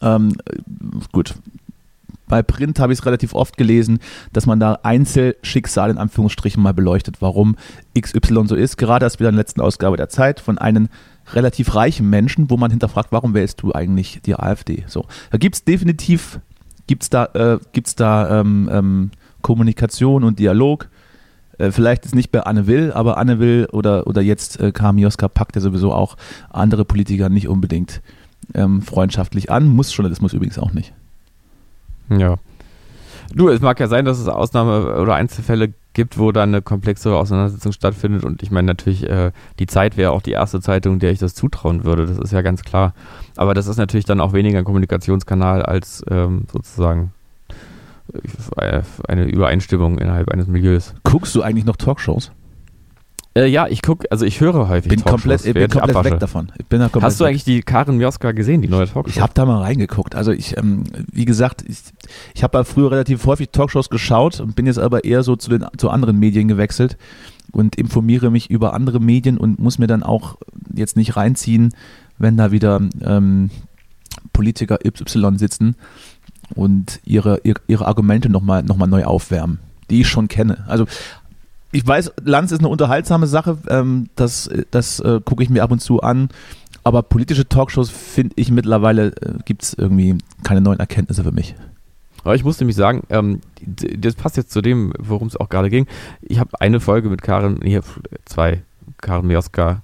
[0.01, 0.37] ähm,
[1.11, 1.35] gut,
[2.31, 3.99] bei Print habe ich es relativ oft gelesen,
[4.31, 7.57] dass man da Einzelschicksale in Anführungsstrichen mal beleuchtet, warum
[7.99, 8.77] XY so ist.
[8.77, 10.87] Gerade erst wieder in der letzten Ausgabe der Zeit von einem
[11.33, 14.85] relativ reichen Menschen, wo man hinterfragt, warum wählst du eigentlich die AfD?
[14.87, 16.39] So, da gibt es definitiv,
[16.87, 19.11] gibt's da, äh, gibt's da ähm, ähm,
[19.41, 20.87] Kommunikation und Dialog.
[21.57, 25.27] Äh, vielleicht ist nicht bei Anne Will, aber Anne Will oder, oder jetzt äh, Kamioska
[25.27, 26.15] packt ja sowieso auch
[26.49, 28.01] andere Politiker nicht unbedingt
[28.53, 29.67] ähm, freundschaftlich an.
[29.67, 30.93] Muss Journalismus übrigens auch nicht.
[32.19, 32.35] Ja.
[33.33, 37.17] Du, es mag ja sein, dass es Ausnahme- oder Einzelfälle gibt, wo dann eine komplexere
[37.17, 38.23] Auseinandersetzung stattfindet.
[38.23, 41.33] Und ich meine natürlich, äh, die Zeit wäre auch die erste Zeitung, der ich das
[41.33, 42.05] zutrauen würde.
[42.05, 42.93] Das ist ja ganz klar.
[43.37, 47.13] Aber das ist natürlich dann auch weniger ein Kommunikationskanal als ähm, sozusagen
[48.57, 50.93] äh, eine Übereinstimmung innerhalb eines Milieus.
[51.03, 52.31] Guckst du eigentlich noch Talkshows?
[53.33, 56.11] Äh, ja, ich gucke, also ich höre häufig bin komplett, ich bin komplett abwasche.
[56.11, 56.51] weg davon.
[56.57, 59.09] Ich bin da Hast du eigentlich die Karin Mioska gesehen, die neue Talkshow?
[59.09, 60.15] Ich habe da mal reingeguckt.
[60.15, 61.77] Also ich, ähm, wie gesagt, ich,
[62.33, 65.65] ich habe früher relativ häufig Talkshows geschaut und bin jetzt aber eher so zu den
[65.77, 66.97] zu anderen Medien gewechselt
[67.51, 70.37] und informiere mich über andere Medien und muss mir dann auch
[70.73, 71.73] jetzt nicht reinziehen,
[72.17, 73.49] wenn da wieder ähm,
[74.33, 75.75] Politiker Y sitzen
[76.55, 79.59] und ihre, ihre, ihre Argumente nochmal noch mal neu aufwärmen,
[79.89, 80.65] die ich schon kenne.
[80.67, 80.85] Also
[81.71, 85.71] ich weiß, Lanz ist eine unterhaltsame Sache, ähm, das, das äh, gucke ich mir ab
[85.71, 86.29] und zu an.
[86.83, 91.55] Aber politische Talkshows finde ich mittlerweile, äh, gibt es irgendwie keine neuen Erkenntnisse für mich.
[92.23, 95.69] Aber ich muss nämlich sagen, ähm, das passt jetzt zu dem, worum es auch gerade
[95.69, 95.87] ging.
[96.21, 97.79] Ich habe eine Folge mit Karin, nee,
[98.25, 98.61] zwei,
[98.97, 99.81] Karin Mioska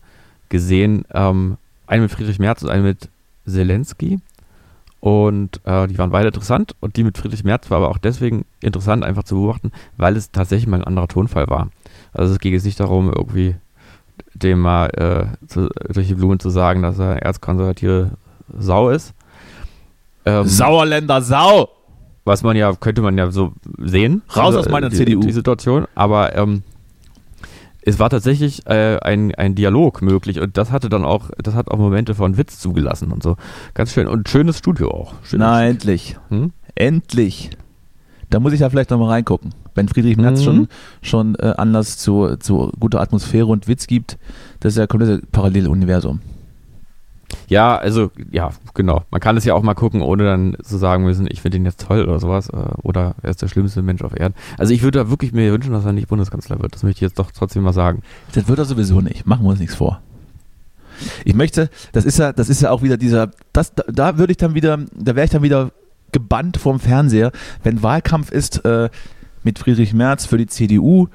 [0.50, 1.06] gesehen.
[1.14, 1.58] Ähm,
[1.88, 3.10] eine mit Friedrich Merz und eine mit
[3.46, 4.20] Zelensky.
[5.00, 6.76] Und äh, die waren beide interessant.
[6.80, 10.32] Und die mit Friedrich Merz war aber auch deswegen interessant, einfach zu beobachten, weil es
[10.32, 11.70] tatsächlich mal ein anderer Tonfall war.
[12.14, 13.56] Also es ging jetzt nicht darum, irgendwie
[14.34, 18.12] dem mal äh, zu, durch die Blumen zu sagen, dass er erzkonservative
[18.58, 19.14] Sau ist.
[20.26, 21.70] Ähm, Sauerländer Sau!
[22.26, 24.22] Was man ja, könnte man ja so sehen.
[24.36, 25.22] Raus also, aus meiner die, CDU.
[25.22, 25.86] Die Situation.
[25.96, 26.64] Aber ähm,
[27.82, 31.72] es war tatsächlich äh, ein, ein Dialog möglich und das hatte dann auch, das hat
[31.72, 33.38] auch Momente von Witz zugelassen und so.
[33.76, 34.08] Ganz schön.
[34.08, 35.14] Und schönes Studio auch.
[35.24, 36.18] Schönes Na, endlich.
[36.28, 36.52] Hm?
[36.76, 37.52] Endlich.
[38.30, 39.54] Da muss ich ja vielleicht nochmal reingucken.
[39.78, 40.44] Wenn Friedrich Merz Mhm.
[40.44, 40.68] schon,
[41.02, 44.18] schon äh, Anlass zu, zu guter Atmosphäre und Witz gibt,
[44.60, 46.20] das ist ja komplett Paralleluniversum.
[47.50, 49.04] Ja, also, ja, genau.
[49.12, 51.66] Man kann es ja auch mal gucken, ohne dann zu sagen müssen, ich finde ihn
[51.66, 52.50] jetzt toll oder sowas.
[52.50, 54.34] äh, Oder er ist der schlimmste Mensch auf Erden.
[54.58, 56.74] Also ich würde da wirklich mir wünschen, dass er nicht Bundeskanzler wird.
[56.74, 58.02] Das möchte ich jetzt doch trotzdem mal sagen.
[58.34, 59.26] Das wird er sowieso nicht.
[59.26, 60.02] Machen wir uns nichts vor.
[61.26, 64.32] Ich möchte, das ist ja, das ist ja auch wieder dieser, das, da, da würde
[64.32, 65.72] ich dann wieder, da wäre ich dann wieder
[66.14, 67.32] gebannt vorm Fernseher,
[67.64, 68.90] wenn Wahlkampf ist äh,
[69.44, 71.08] mit Friedrich Merz für die CDU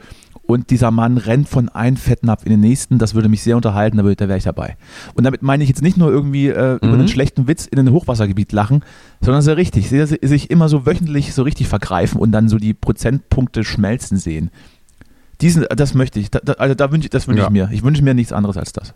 [0.44, 3.96] und dieser Mann rennt von einem Fettnapf in den nächsten, das würde mich sehr unterhalten,
[3.96, 4.76] da, da wäre ich dabei.
[5.14, 6.94] Und damit meine ich jetzt nicht nur irgendwie äh, über Mhm.
[6.94, 8.84] einen schlechten Witz in ein Hochwassergebiet lachen,
[9.20, 13.64] sondern sehr richtig, sich immer so wöchentlich so richtig vergreifen und dann so die Prozentpunkte
[13.64, 14.50] schmelzen sehen.
[15.40, 17.46] Diesen, das möchte ich, da, da, also da wünsche ich, das wünsche Ja.
[17.46, 17.68] ich mir.
[17.72, 18.94] Ich wünsche mir nichts anderes als das.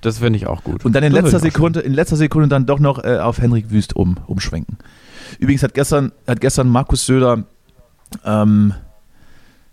[0.00, 0.84] Das fände ich auch gut.
[0.84, 3.70] Und dann in Das letzter Sekunde, in letzter Sekunde dann doch noch äh, auf Henrik
[3.70, 4.76] Wüst um, umschwenken.
[5.38, 7.44] Übrigens hat gestern, hat gestern Markus Söder
[8.24, 8.74] ähm,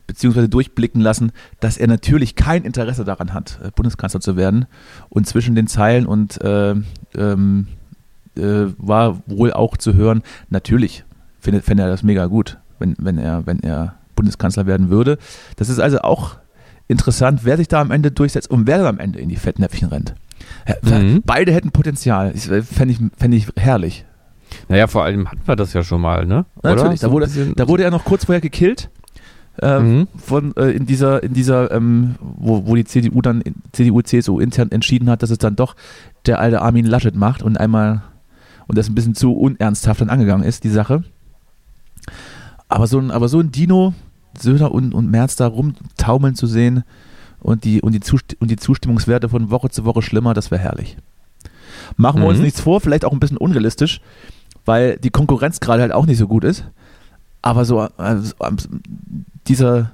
[0.08, 4.66] beziehungsweise durchblicken lassen, dass er natürlich kein Interesse daran hat, äh, Bundeskanzler zu werden.
[5.10, 6.76] Und zwischen den Zeilen und äh,
[7.16, 7.68] ähm,
[8.36, 11.06] äh, war wohl auch zu hören, natürlich
[11.40, 15.18] findet, fände er das mega gut, wenn, wenn, er, wenn er Bundeskanzler werden würde.
[15.56, 16.36] Das ist also auch
[16.88, 19.90] interessant, wer sich da am Ende durchsetzt und wer dann am Ende in die Fettnäpfchen
[19.90, 20.14] rennt.
[20.84, 21.24] Mhm.
[21.26, 22.34] Beide hätten Potenzial.
[22.34, 24.06] Fände ich, fänd ich herrlich.
[24.72, 26.46] Naja, vor allem hatten wir das ja schon mal, ne?
[26.64, 28.90] Natürlich, So da, wurde, da wurde er noch kurz vorher gekillt.
[29.62, 30.08] Äh, Mhm.
[30.16, 33.44] von, äh, in dieser, in dieser ähm, wo, wo die CDU dann,
[33.74, 35.76] CDU, CSU intern entschieden hat, dass es dann doch
[36.26, 38.02] der alte Armin Laschet macht und einmal,
[38.68, 41.04] und das ein bisschen zu unernsthaft dann angegangen ist, die Sache.
[42.70, 43.94] Aber so ein, aber so ein Dino,
[44.40, 46.84] Söder und, und Merz da rumtaumeln zu sehen
[47.42, 50.62] und die, und, die Zust und die Zustimmungswerte von Woche zu Woche schlimmer, das wäre
[50.62, 50.96] herrlich.
[51.98, 52.46] Machen wir uns Mhm.
[52.46, 54.00] nichts vor, vielleicht auch ein bisschen unrealistisch,
[54.66, 56.66] weil die Konkurrenz gerade halt auch nicht so gut ist.
[57.42, 58.34] Aber so also,
[59.48, 59.92] dieser,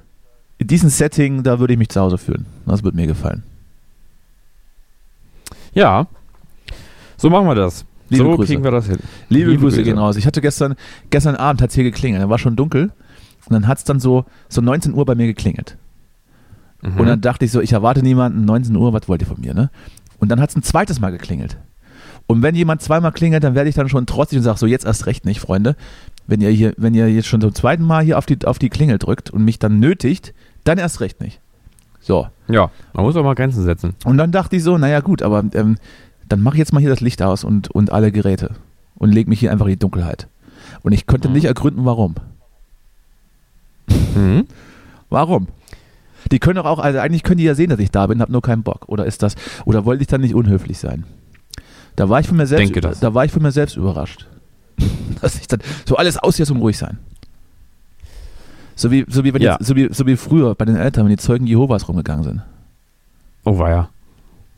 [0.58, 2.46] in diesem Setting, da würde ich mich zu Hause fühlen.
[2.66, 3.42] Das würde mir gefallen.
[5.72, 6.06] Ja.
[7.16, 7.84] So machen wir das.
[8.10, 8.46] Liebe so Grüße.
[8.46, 8.98] kriegen wir das hin.
[9.28, 9.84] Liebe, Liebe Grüße Grüße.
[9.84, 10.16] gehen raus.
[10.16, 10.76] Ich hatte gestern,
[11.10, 12.22] gestern Abend hat es hier geklingelt.
[12.22, 12.90] Da war schon dunkel.
[13.46, 15.76] Und dann hat es dann so, so 19 Uhr bei mir geklingelt.
[16.82, 17.00] Mhm.
[17.00, 19.54] Und dann dachte ich so, ich erwarte niemanden, 19 Uhr, was wollt ihr von mir,
[19.54, 19.70] ne?
[20.18, 21.56] Und dann hat es ein zweites Mal geklingelt.
[22.28, 24.84] Und wenn jemand zweimal klingelt, dann werde ich dann schon trotzig und sage, so jetzt
[24.84, 25.74] erst recht nicht, Freunde.
[26.26, 28.68] Wenn ihr hier, wenn ihr jetzt schon zum zweiten Mal hier auf die, auf die
[28.68, 31.40] Klingel drückt und mich dann nötigt, dann erst recht nicht.
[32.00, 32.28] So.
[32.48, 33.94] ja, man muss auch mal Grenzen setzen.
[34.04, 35.78] Und dann dachte ich so, naja gut, aber ähm,
[36.28, 38.50] dann mache ich jetzt mal hier das Licht aus und, und alle Geräte
[38.94, 40.28] und leg mich hier einfach in die Dunkelheit.
[40.82, 41.34] Und ich konnte Mhm.
[41.34, 42.14] nicht ergründen, warum.
[44.14, 44.46] Mhm.
[45.08, 45.48] Warum?
[46.30, 48.28] Die können doch auch, also eigentlich können die ja sehen, dass ich da bin, hab
[48.28, 48.88] nur keinen Bock.
[48.88, 51.04] Oder ist das, oder wollte ich dann nicht unhöflich sein?
[51.98, 53.00] Da war ich von mir selbst, Denke das.
[53.00, 54.26] da war ich von mir selbst überrascht.
[55.20, 56.98] Dass ich dann so alles aus jetzt um ruhig sein.
[58.76, 59.56] So wie, so wie, wenn Ja.
[59.58, 62.42] die, so wie, so wie früher bei den Eltern, wenn die Zeugen Jehovas rumgegangen sind.
[63.44, 63.88] Oh, war ja.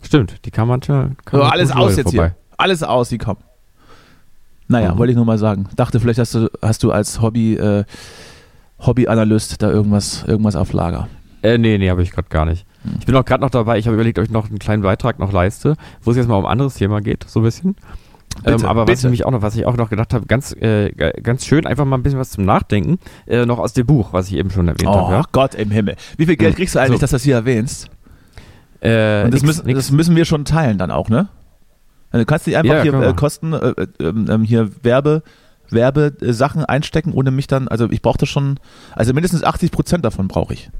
[0.02, 1.12] Stimmt, die kann manchmal.
[1.24, 2.28] Kann So, man alles aus jetzt vorbei.
[2.28, 2.36] hier.
[2.58, 3.40] Alles aus, die kommen.
[4.68, 4.98] Naja, Mhm.
[4.98, 5.66] wollte ich nur mal sagen.
[5.76, 7.84] Dachte, vielleicht hast du, hast du als Hobby, äh,
[8.80, 11.08] Hobbyanalyst da irgendwas, irgendwas auf Lager.
[11.42, 12.66] Äh, nee, nee, habe ich gerade gar nicht.
[12.98, 15.18] Ich bin auch gerade noch dabei, ich habe überlegt, ob ich noch einen kleinen Beitrag
[15.18, 17.76] noch leiste, wo es jetzt mal um ein anderes Thema geht, so ein bisschen.
[18.44, 19.06] Bitte, ähm, aber was bitte.
[19.08, 20.90] ich mich auch noch, was ich auch noch gedacht habe, ganz, äh,
[21.22, 24.28] ganz schön, einfach mal ein bisschen was zum Nachdenken, äh, noch aus dem Buch, was
[24.28, 25.12] ich eben schon erwähnt Oh habe.
[25.14, 25.22] Ja?
[25.32, 25.96] Gott im Himmel.
[26.16, 26.56] Wie viel Geld Hm.
[26.56, 27.00] kriegst du eigentlich, So.
[27.02, 27.90] dass du das hier erwähnst?
[28.80, 29.78] Äh, Und das, nix- müssen, nix.
[29.78, 31.28] das müssen wir schon teilen dann auch, ne?
[32.12, 35.22] Also Du kannst nicht einfach Ja, hier äh, Kosten, äh, äh, ähm, hier Werbe,
[35.68, 38.58] Werbesachen einstecken, ohne mich dann, also ich brauche das schon,
[38.96, 40.70] also mindestens 80 Prozent davon brauche ich.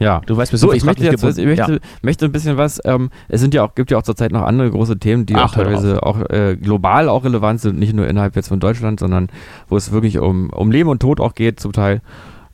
[0.00, 0.20] Ja.
[0.26, 3.54] Du weißt, So, ich möchte jetzt, ich möchte, möchte ein bisschen was, ähm, es sind
[3.54, 6.28] ja auch, gibt ja auch zurzeit noch andere große Themen, die Ach, auch teilweise auch
[6.30, 9.28] äh, global auch relevant sind, nicht nur innerhalb jetzt von Deutschland, sondern
[9.68, 12.00] wo es wirklich um, um Leben und Tod auch geht zum Teil.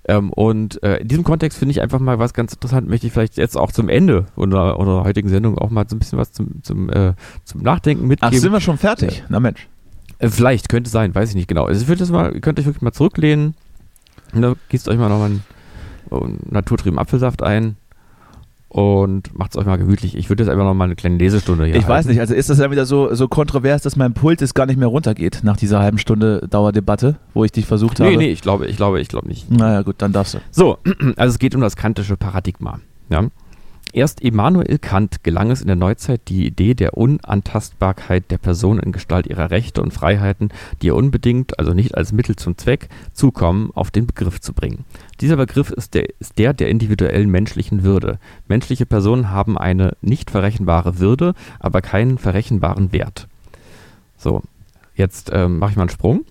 [0.08, 3.12] Ähm, und äh, in diesem Kontext finde ich einfach mal was ganz interessant, möchte ich
[3.12, 6.32] vielleicht jetzt auch zum Ende unserer, unserer heutigen Sendung auch mal so ein bisschen was
[6.32, 8.38] zum, zum, äh, zum Nachdenken Ach, mitgeben.
[8.38, 9.24] sind wir schon fertig?
[9.28, 9.68] Na Mensch.
[10.18, 11.64] Äh, vielleicht, könnte sein, weiß ich nicht genau.
[11.64, 13.54] Also ich würde das mal, ihr könnt euch wirklich mal zurücklehnen,
[14.32, 15.42] ne, gießt euch mal nochmal einen,
[16.10, 17.76] einen naturtrieben Apfelsaft ein
[18.68, 20.16] und macht es euch mal gemütlich.
[20.16, 22.08] Ich würde jetzt einfach nochmal eine kleine Lesestunde hier Ich weiß halten.
[22.10, 24.76] nicht, also ist das dann wieder so, so kontrovers, dass mein Puls jetzt gar nicht
[24.78, 28.10] mehr runtergeht nach dieser halben Stunde Dauerdebatte, wo ich dich versucht habe?
[28.10, 29.50] Nee, nee, ich glaube, ich glaube, ich glaube nicht.
[29.50, 30.38] Naja, gut, dann darfst du.
[30.50, 30.78] So,
[31.16, 32.80] also es geht um das kantische Paradigma.
[33.08, 33.26] Ja?
[33.92, 38.92] Erst Immanuel Kant gelang es in der Neuzeit, die Idee der Unantastbarkeit der Person in
[38.92, 40.50] Gestalt ihrer Rechte und Freiheiten,
[40.82, 44.84] die ihr unbedingt, also nicht als Mittel zum Zweck, zukommen, auf den Begriff zu bringen.
[45.20, 48.18] Dieser Begriff ist der, ist der der individuellen menschlichen Würde.
[48.48, 53.28] Menschliche Personen haben eine nicht verrechenbare Würde, aber keinen verrechenbaren Wert.
[54.18, 54.42] So,
[54.94, 56.24] jetzt ähm, mache ich mal einen Sprung.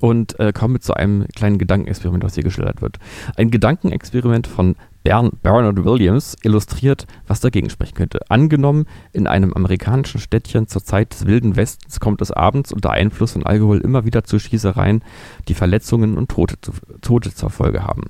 [0.00, 2.98] und äh, komme zu einem kleinen Gedankenexperiment, was hier geschildert wird.
[3.36, 8.20] Ein Gedankenexperiment von Bern, Bernard Williams illustriert, was dagegen sprechen könnte.
[8.28, 13.32] Angenommen, in einem amerikanischen Städtchen zur Zeit des Wilden Westens kommt es abends unter Einfluss
[13.32, 15.02] von Alkohol immer wieder zu Schießereien,
[15.48, 18.04] die Verletzungen und Tote, zu, Tote zur Folge haben.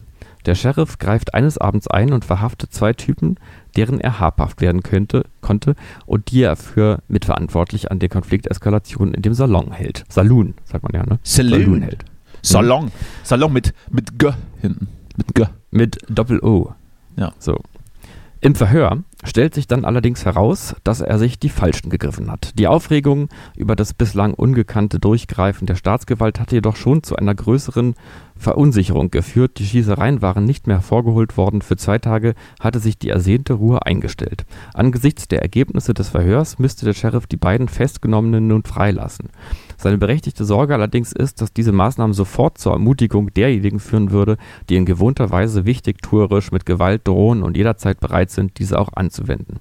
[0.46, 3.36] Der Sheriff greift eines Abends ein und verhaftet zwei Typen,
[3.76, 5.74] deren er habhaft werden könnte, konnte
[6.06, 10.04] und die er für mitverantwortlich an der Konflikteskalation in dem Salon hält.
[10.08, 11.18] Saloon, sagt man ja, ne?
[11.22, 11.60] Saloon.
[11.60, 12.04] Saloon hält.
[12.42, 12.90] Salon.
[13.22, 14.30] Salon mit, mit G
[14.60, 14.88] hinten.
[15.16, 15.44] Mit G.
[15.70, 16.72] Mit Doppel-O.
[17.16, 17.32] Ja.
[17.38, 17.58] So.
[18.42, 22.58] Im Verhör stellt sich dann allerdings heraus, dass er sich die Falschen gegriffen hat.
[22.58, 27.96] Die Aufregung über das bislang ungekannte Durchgreifen der Staatsgewalt hatte jedoch schon zu einer größeren
[28.36, 29.58] Verunsicherung geführt.
[29.58, 31.60] Die Schießereien waren nicht mehr hervorgeholt worden.
[31.60, 34.46] Für zwei Tage hatte sich die ersehnte Ruhe eingestellt.
[34.72, 39.28] Angesichts der Ergebnisse des Verhörs müsste der Sheriff die beiden Festgenommenen nun freilassen.
[39.80, 44.36] Seine berechtigte Sorge allerdings ist, dass diese Maßnahmen sofort zur Ermutigung derjenigen führen würde,
[44.68, 49.58] die in gewohnter Weise wichtigtuerisch mit Gewalt drohen und jederzeit bereit sind, diese auch anzuwenden.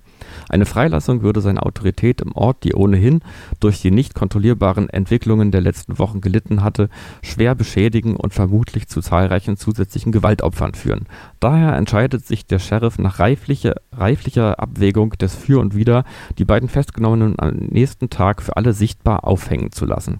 [0.47, 3.21] Eine Freilassung würde seine Autorität im Ort, die ohnehin
[3.59, 6.89] durch die nicht kontrollierbaren Entwicklungen der letzten Wochen gelitten hatte,
[7.21, 11.07] schwer beschädigen und vermutlich zu zahlreichen zusätzlichen Gewaltopfern führen.
[11.39, 16.03] Daher entscheidet sich der Sheriff nach reiflicher, reiflicher Abwägung des Für und Wider,
[16.37, 20.19] die beiden Festgenommenen am nächsten Tag für alle sichtbar aufhängen zu lassen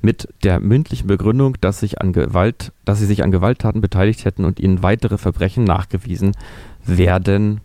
[0.00, 4.44] mit der mündlichen Begründung, dass, sich an Gewalt, dass sie sich an Gewalttaten beteiligt hätten
[4.44, 6.32] und ihnen weitere Verbrechen nachgewiesen
[6.84, 7.60] werden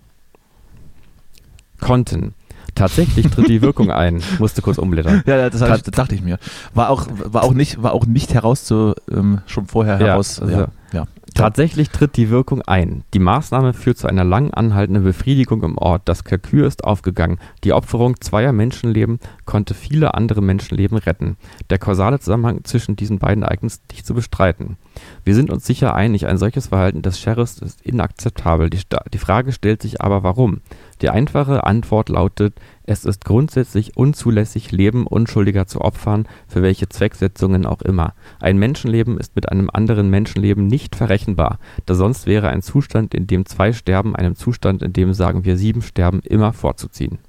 [1.82, 2.34] konnten.
[2.74, 4.22] Tatsächlich tritt die Wirkung ein.
[4.40, 5.24] Musste kurz umblättern.
[5.26, 6.38] Ja, das, das, das dachte ich mir.
[6.74, 10.40] War auch, war auch nicht, war auch nicht herauszu, ähm, schon vorher Ja, heraus.
[10.40, 11.06] also- ja, ja.
[11.34, 13.04] Tatsächlich tritt die Wirkung ein.
[13.14, 16.02] Die Maßnahme führt zu einer lang anhaltenden Befriedigung im Ort.
[16.06, 17.40] Das Kalkül ist aufgegangen.
[17.64, 21.38] Die Opferung zweier Menschenleben konnte viele andere Menschenleben retten.
[21.70, 24.78] Der kausale Zusammenhang zwischen diesen beiden Ereignissen ist nicht zu bestreiten.
[25.24, 28.70] Wir sind uns sicher einig, ein solches Verhalten des Sheriffs ist inakzeptabel.
[28.70, 28.80] Die,
[29.14, 30.62] die Frage stellt sich aber, warum?
[31.02, 37.66] Die einfache Antwort lautet, es ist grundsätzlich unzulässig, Leben Unschuldiger zu opfern, für welche Zwecksetzungen
[37.66, 38.14] auch immer.
[38.40, 43.28] Ein Menschenleben ist mit einem anderen Menschenleben nicht verrechenbar, da sonst wäre ein Zustand, in
[43.28, 47.20] dem zwei sterben, einem Zustand, in dem sagen wir sieben sterben, immer vorzuziehen.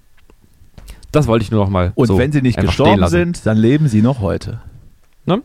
[1.12, 3.86] Das wollte ich nur noch mal Und so wenn sie nicht gestorben sind, dann leben
[3.86, 4.60] sie noch heute.
[5.26, 5.42] Ne?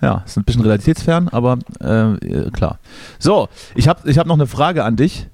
[0.00, 2.78] Ja, ist ein bisschen realitätsfern, aber äh, äh, klar.
[3.18, 5.28] So, ich habe ich hab noch eine Frage an dich.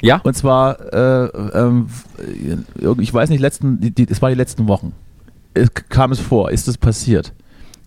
[0.00, 0.20] Ja?
[0.22, 4.68] Und zwar, äh, ähm, äh, ich weiß nicht, letzten, die, die, es war die letzten
[4.68, 4.92] Wochen.
[5.52, 7.32] Es kam es vor, ist es passiert?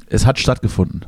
[0.07, 1.05] Es hat stattgefunden.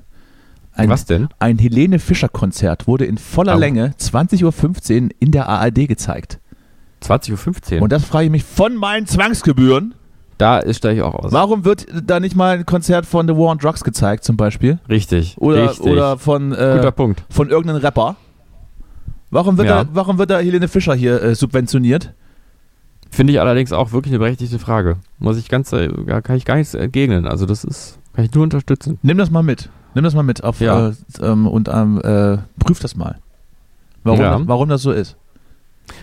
[0.72, 1.30] Ein, Was denn?
[1.40, 3.60] Ein Helene Fischer Konzert wurde in voller Au.
[3.60, 6.40] Länge 20.15 Uhr in der ARD gezeigt.
[7.10, 7.82] 20.15 Uhr.
[7.84, 9.94] Und das frage ich mich von meinen Zwangsgebühren.
[10.38, 11.32] Da steige ich auch aus.
[11.32, 14.80] Warum wird da nicht mal ein Konzert von The War on Drugs gezeigt, zum Beispiel?
[14.90, 15.38] Richtig.
[15.40, 15.86] Oder, richtig.
[15.86, 17.24] oder von, Guter äh, Punkt.
[17.30, 18.18] von irgendeinem Rapper?
[19.32, 19.84] Warum wird, Ja.
[19.86, 22.14] da, warum wird da Helene Fischer hier äh, subventioniert?
[23.12, 24.98] Finde ich allerdings auch wirklich eine berechtigte Frage.
[25.20, 25.88] Muss ich ganz, äh,
[26.22, 27.28] kann ich gar nichts entgegnen.
[27.28, 29.00] Also das ist, kann ich nur unterstützen.
[29.04, 29.70] Nimm das mal mit.
[29.94, 30.90] Nimm das mal mit auf, Ja.
[30.90, 33.20] äh, ähm, und ähm, äh, prüf das mal.
[34.04, 34.42] Warum, Ja.
[34.46, 35.16] warum das so ist.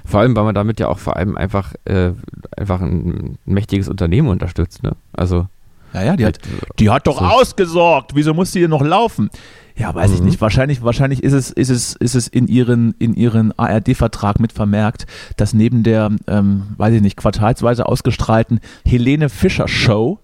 [0.04, 2.12] Vor allem, weil man damit ja auch vor allem einfach, äh,
[2.56, 4.82] einfach ein mächtiges Unternehmen unterstützt.
[4.82, 4.92] Ne?
[5.12, 5.46] Also
[5.94, 7.24] Ja, ja, die hat, halt, die hat doch So.
[7.26, 8.12] ausgesorgt.
[8.14, 9.28] Wieso muss die hier noch laufen?
[9.76, 10.26] Ja, weiß ich Mhm.
[10.26, 10.40] nicht.
[10.40, 15.06] Wahrscheinlich, wahrscheinlich ist es, ist es, ist es in ihren, in ihren ARD-Vertrag mit vermerkt,
[15.36, 20.18] dass neben der, ähm, weiß ich nicht, quartalsweise ausgestrahlten Helene Fischer Show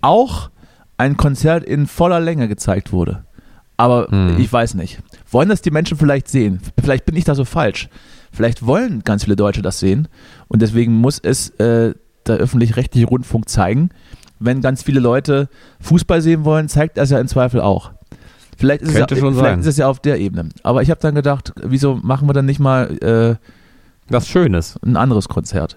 [0.00, 0.50] auch
[0.96, 3.24] ein Konzert in voller Länge gezeigt wurde.
[3.76, 4.38] Aber Mhm.
[4.38, 5.00] ich weiß nicht.
[5.30, 6.60] Wollen das die Menschen vielleicht sehen?
[6.80, 7.88] Vielleicht bin ich da so falsch.
[8.32, 10.08] Vielleicht wollen ganz viele Deutsche das sehen
[10.48, 11.94] und deswegen muss es äh,
[12.26, 13.90] der öffentlich-rechtliche Rundfunk zeigen.
[14.40, 15.48] Wenn ganz viele Leute
[15.80, 17.92] Fußball sehen wollen, zeigt er es ja im Zweifel auch.
[18.56, 19.60] Vielleicht ist, Könnte es, ja, schon vielleicht sein.
[19.60, 20.48] ist es ja auf der Ebene.
[20.62, 23.36] Aber ich habe dann gedacht, wieso machen wir dann nicht mal äh,
[24.08, 24.78] was Schönes.
[24.84, 25.76] ein anderes Konzert?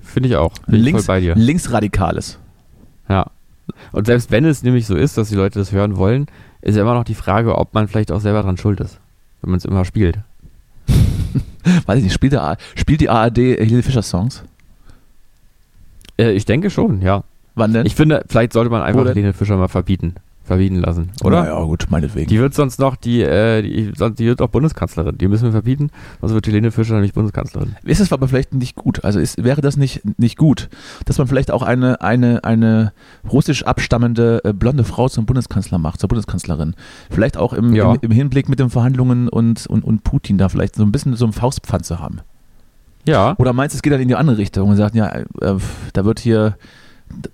[0.00, 0.52] Finde ich auch.
[0.66, 1.34] Bin ich Links, voll bei dir.
[1.36, 2.38] Linksradikales.
[3.08, 3.26] Ja.
[3.92, 6.26] Und selbst wenn es nämlich so ist, dass die Leute das hören wollen,
[6.62, 8.98] ist ja immer noch die Frage, ob man vielleicht auch selber dran schuld ist.
[9.40, 10.18] Wenn man es immer spielt.
[11.86, 14.42] Weiß ich nicht, spielt, der, spielt die ARD Helene Fischer Songs?
[16.18, 17.24] Äh, ich denke schon, ja.
[17.54, 17.84] Wann denn?
[17.84, 19.04] Ich finde, vielleicht sollte man einfach?
[19.04, 20.14] Helene Fischer mal verbieten.
[20.52, 21.46] Verbieten lassen, oder?
[21.46, 22.28] Ja, gut, meinetwegen.
[22.28, 25.16] Die wird sonst noch, die, äh, die, sonst- die wird auch Bundeskanzlerin.
[25.18, 25.90] Die müssen wir verbieten,
[26.20, 27.76] sonst wird Helene Fischer nämlich Bundeskanzlerin.
[27.84, 29.04] Ist es aber vielleicht nicht gut?
[29.04, 30.68] Also ist, wäre das nicht, nicht gut,
[31.06, 32.92] dass man vielleicht auch eine, eine, eine
[33.30, 36.74] russisch abstammende äh, blonde Frau zum Bundeskanzler macht, zur Bundeskanzlerin?
[37.10, 37.92] Vielleicht auch im, Ja.
[37.94, 41.16] im, im Hinblick mit den Verhandlungen und, und, und Putin da vielleicht so ein bisschen
[41.16, 42.20] so einen Faustpfand zu haben.
[43.06, 45.24] Ja, Oder meinst du, es geht dann in die andere Richtung und sagt, ja, äh,
[45.92, 46.56] da wird hier,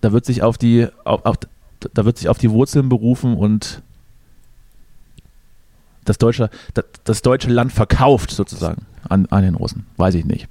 [0.00, 1.36] da wird sich auf die, auf, auf,
[1.94, 3.82] da wird sich auf die Wurzeln berufen und
[6.04, 6.50] das deutsche,
[7.04, 9.86] das, deutsche Land verkauft sozusagen an, an den Russen.
[9.96, 10.48] Weiß ich nicht.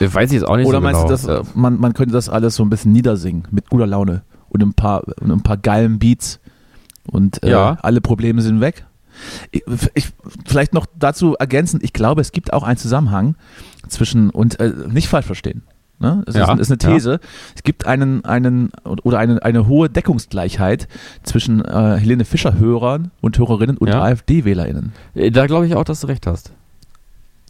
[0.00, 1.16] Weiß ich jetzt auch nicht Oder so meinst genau.
[1.16, 4.62] du, dass, man, man könnte das alles so ein bisschen niedersingen mit guter Laune und
[4.62, 6.40] ein paar, und ein paar geilen Beats
[7.06, 7.78] und äh, Ja.
[7.82, 8.86] alle Probleme sind weg?
[9.52, 9.62] Ich,
[9.94, 10.08] ich,
[10.44, 13.36] vielleicht noch dazu ergänzend, ich glaube, es gibt auch einen Zusammenhang
[13.88, 15.62] zwischen, und äh, nicht falsch verstehen,
[15.98, 16.22] ne?
[16.26, 17.20] es Ja, ist, ist eine These,
[17.54, 20.88] es gibt einen, einen oder eine, eine hohe Deckungsgleichheit
[21.22, 24.02] zwischen äh, Helene Fischer-Hörern und Hörerinnen und Ja.
[24.02, 24.92] AfD-WählerInnen.
[25.14, 26.52] Äh, Da glaube ich auch, dass du recht hast.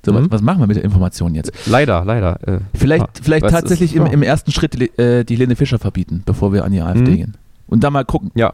[0.05, 0.17] So, Mhm.
[0.17, 1.53] was, was machen wir mit der Information jetzt?
[1.67, 2.39] Leider, leider.
[2.47, 3.23] Äh, Vielleicht, ja.
[3.23, 4.13] vielleicht tatsächlich ist- im, ja.
[4.13, 7.17] im ersten Schritt äh, die Helene Fischer verbieten, bevor wir an die AfD Mhm.
[7.17, 7.35] gehen.
[7.69, 8.31] Und dann mal gucken.
[8.35, 8.53] Ja.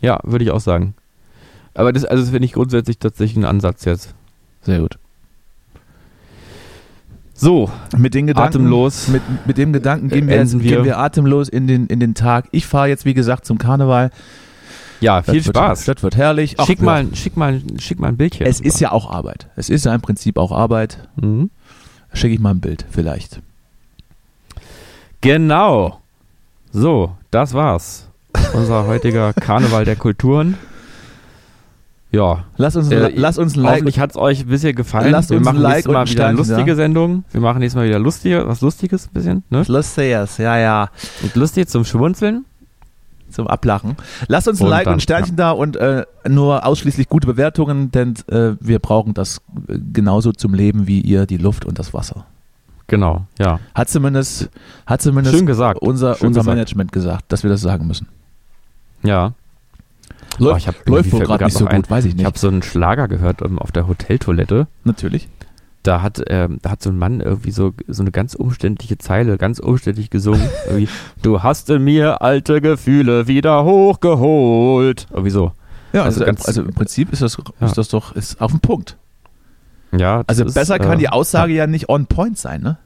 [0.00, 0.94] Ja, würde ich auch sagen.
[1.74, 4.14] Aber das, also das finde ich grundsätzlich tatsächlich ein Ansatz jetzt.
[4.62, 4.98] Sehr gut.
[7.40, 9.08] So, Mit den Gedanken, atemlos.
[9.08, 10.76] Mit, mit dem Gedanken gehen wir, jetzt, wir.
[10.76, 12.48] gehen wir atemlos in den, in den Tag.
[12.50, 14.10] Ich fahre jetzt, wie gesagt, zum Karneval.
[15.00, 15.86] Ja, viel das Spaß.
[15.86, 16.56] Wird, das wird herrlich.
[16.58, 18.46] Ach, schick, mal, schick, mal, schick mal ein Bildchen.
[18.46, 19.48] Es ist ja auch Arbeit.
[19.56, 21.08] Es ist ja im Prinzip auch Arbeit.
[21.16, 21.48] Mhm.
[22.12, 23.40] Schicke ich mal ein Bild, vielleicht.
[25.22, 25.98] Genau.
[26.72, 28.06] So, das war's.
[28.52, 30.58] Unser heutiger Karneval der Kulturen.
[32.12, 32.44] Ja.
[32.56, 33.72] Lass uns, Äh, lass uns ein Like.
[33.74, 35.12] Hoffentlich hat es euch ein bisschen gefallen.
[35.12, 36.76] Lasst Wir uns ein machen Like nächstes und Mal ein wieder eine lustige da.
[36.76, 37.24] Sendung.
[37.30, 39.42] Wir machen nächstes Mal wieder lustige, was Lustiges ein bisschen.
[39.50, 39.62] Ne?
[39.66, 40.88] Lustiges, ja, ja.
[41.22, 42.44] Und lustig zum Schmunzeln.
[43.30, 43.94] Zum Ablachen.
[44.26, 47.28] Lasst uns ein Und Like dann, und ein Sternchen da und äh, nur ausschließlich gute
[47.28, 51.78] Bewertungen, denn äh, wir brauchen das äh, genauso zum Leben wie ihr die Luft und
[51.78, 52.26] das Wasser.
[52.88, 53.60] Genau, ja.
[53.72, 54.50] Hat zumindest,
[54.84, 55.80] hat zumindest Schön gesagt.
[55.80, 56.56] unser, Schön unser gesagt.
[56.56, 58.08] Management gesagt, dass wir das sagen müssen.
[59.04, 59.32] Ja.
[60.40, 61.82] Läuft, Oh, ich hab- läuft wohl gerade nicht so noch ein.
[61.82, 62.26] gut, weiß ich Ich nicht.
[62.26, 64.66] habe so einen Schlager gehört ähm, auf der Hoteltoilette.
[64.84, 65.28] Natürlich.
[65.82, 69.38] Da hat, ähm, da hat so ein Mann irgendwie so, so eine ganz umständliche Zeile,
[69.38, 70.46] ganz umständlich gesungen.
[71.22, 75.06] du hast in mir alte Gefühle wieder hochgeholt.
[75.10, 75.52] Irgendwie so.
[75.92, 77.66] Ja, Also also, ganz- also im Prinzip ist das, Ja.
[77.66, 78.96] ist das doch ist auf den Punkt.
[79.96, 81.66] Ja, Also ist, besser kann äh, die Aussage ja.
[81.66, 82.78] nicht on point sein, ne?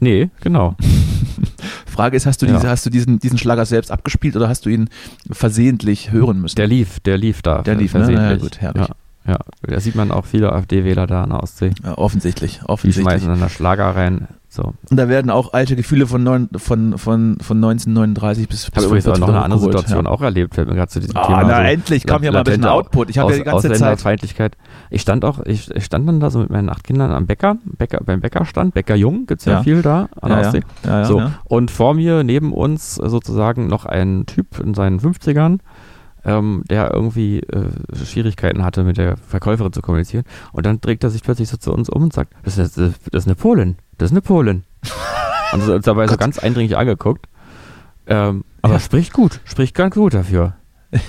[0.00, 0.76] Nee, genau.
[1.86, 2.54] Frage ist, hast du, Ja.
[2.54, 4.88] diese, hast du diesen, diesen Schlager selbst abgespielt oder hast du ihn
[5.30, 6.56] versehentlich hören müssen?
[6.56, 7.62] Der lief, der lief da.
[7.62, 8.00] Der lief, ne?
[8.00, 8.26] versehentlich.
[8.26, 8.88] Na ja, gut, herrlich.
[9.26, 11.70] Ja, ja, da sieht man auch viele AfD-Wähler da an der Ostsee.
[11.82, 13.04] Ja, offensichtlich, Die offensichtlich.
[13.04, 14.28] schmeißen dann da Schlager rein.
[14.54, 14.72] So.
[14.88, 18.86] Und da werden auch alte Gefühle von, neun, von, von, von 1939 bis, Ich habe
[18.86, 20.10] übrigens auch noch eine andere hochgeholt, Situation ja.
[20.12, 21.42] auch erlebt, fällt mir gerade zu diesem Ah, Thema.
[21.42, 23.10] na so endlich, komm hier mal ein bisschen Output.
[23.10, 24.56] Ich habe ja die ganze Zeit.
[24.90, 27.56] Ich stand auch, ich, ich stand dann da so mit meinen acht Kindern am Bäcker,
[27.64, 29.62] Bäcker beim Bäckerstand, Bäcker Jung, gibt's ja, Ja.
[29.64, 30.46] viel da an der Ja.
[30.46, 30.60] Ostsee.
[30.86, 35.58] Ja, so, und vor mir, neben uns, äh, sozusagen noch ein Typ in seinen 50ern,
[36.24, 37.66] ähm, der irgendwie äh,
[38.04, 40.24] Schwierigkeiten hatte, mit der Verkäuferin zu kommunizieren.
[40.52, 42.92] Und dann dreht er sich plötzlich so zu uns um und sagt, das ist, das
[43.12, 44.64] ist eine Polin, das ist eine Polin.
[45.52, 47.26] und hat uns dabei so ganz eindringlich angeguckt.
[48.06, 48.80] Ähm, aber Ja.
[48.80, 50.54] spricht gut, spricht ganz gut dafür.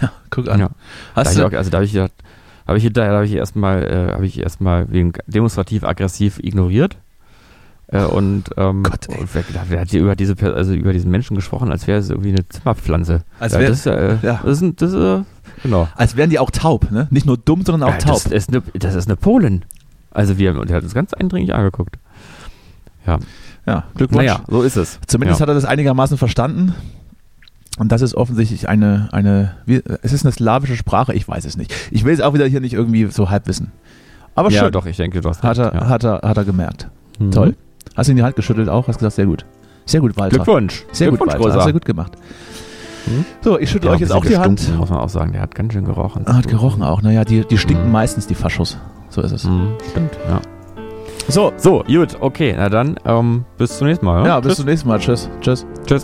[0.01, 0.59] ja, guck an.
[0.59, 0.67] Ja.
[0.67, 0.73] Da
[1.21, 2.13] Hast ich du, auch, also da habe ich gedacht,
[2.67, 6.97] habe ich hinterher habe ich erstmal äh, habe ich erstmal wegen demonstrativ aggressiv ignoriert.
[7.88, 11.36] Äh, und ähm, Gott, und wer, wer hat hier über diese also über diesen Menschen
[11.36, 13.21] gesprochen, als wäre es irgendwie eine Zimmerpflanze.
[13.39, 14.39] als, ja, wär, das ja, äh, ja.
[14.43, 15.23] das ist, ein- das ist äh,
[15.61, 15.88] genau.
[15.95, 17.07] als wären die auch taub, ne?
[17.11, 18.23] Nicht nur dumm, sondern auch Ja, taub.
[18.23, 19.63] das, ist eine, das ist eine Polin.
[20.09, 21.97] Also wir und er hat uns ganz eindringlich angeguckt.
[23.66, 24.26] Ja, Glückwunsch.
[24.26, 24.99] Naja, so ist es.
[25.08, 25.43] Zumindest ja.
[25.43, 26.74] hat er das einigermaßen verstanden.
[27.78, 31.58] Und das ist offensichtlich eine, eine, wie, es ist eine slawische Sprache, ich weiß es
[31.58, 31.74] nicht.
[31.91, 33.72] Ich will es auch wieder hier nicht irgendwie so halb wissen.
[34.34, 35.88] Aber ja, schön, doch, ich denke, du hast hat, er, ja.
[35.89, 36.88] hat, er, hat er gemerkt.
[37.20, 37.32] Mhm.
[37.32, 37.56] Toll.
[37.95, 39.45] Hast du in die Hand geschüttelt auch, hast gesagt, sehr gut.
[39.86, 40.38] Sehr gut, Walter.
[40.38, 40.86] Glückwunsch.
[40.93, 41.43] Sehr gut, Glückwunsch, Walter.
[41.43, 41.60] Großer.
[41.60, 42.14] Hast du gut gemacht.
[43.06, 43.26] Hm?
[43.41, 44.76] So, ich schüttle Ja, euch jetzt auch die Hand.
[44.78, 45.34] muss man auch sagen.
[45.34, 46.24] Der hat ganz schön gerochen.
[46.26, 47.01] Ah, Hat gerochen auch.
[47.01, 47.91] Naja, die, die stinken Mhm.
[47.91, 48.78] meistens, die Faschos.
[49.10, 49.43] So ist es.
[49.43, 50.39] Mhm, stimmt, ja.
[51.28, 54.26] So, So, gut, okay, na dann, ähm, bis zum nächsten Mal.
[54.26, 54.57] ja, bis Tschüss.
[54.57, 54.99] zum nächsten Mal.
[54.99, 55.30] Tschüss.
[55.41, 55.66] Tschüss.
[55.86, 56.03] Tschüss.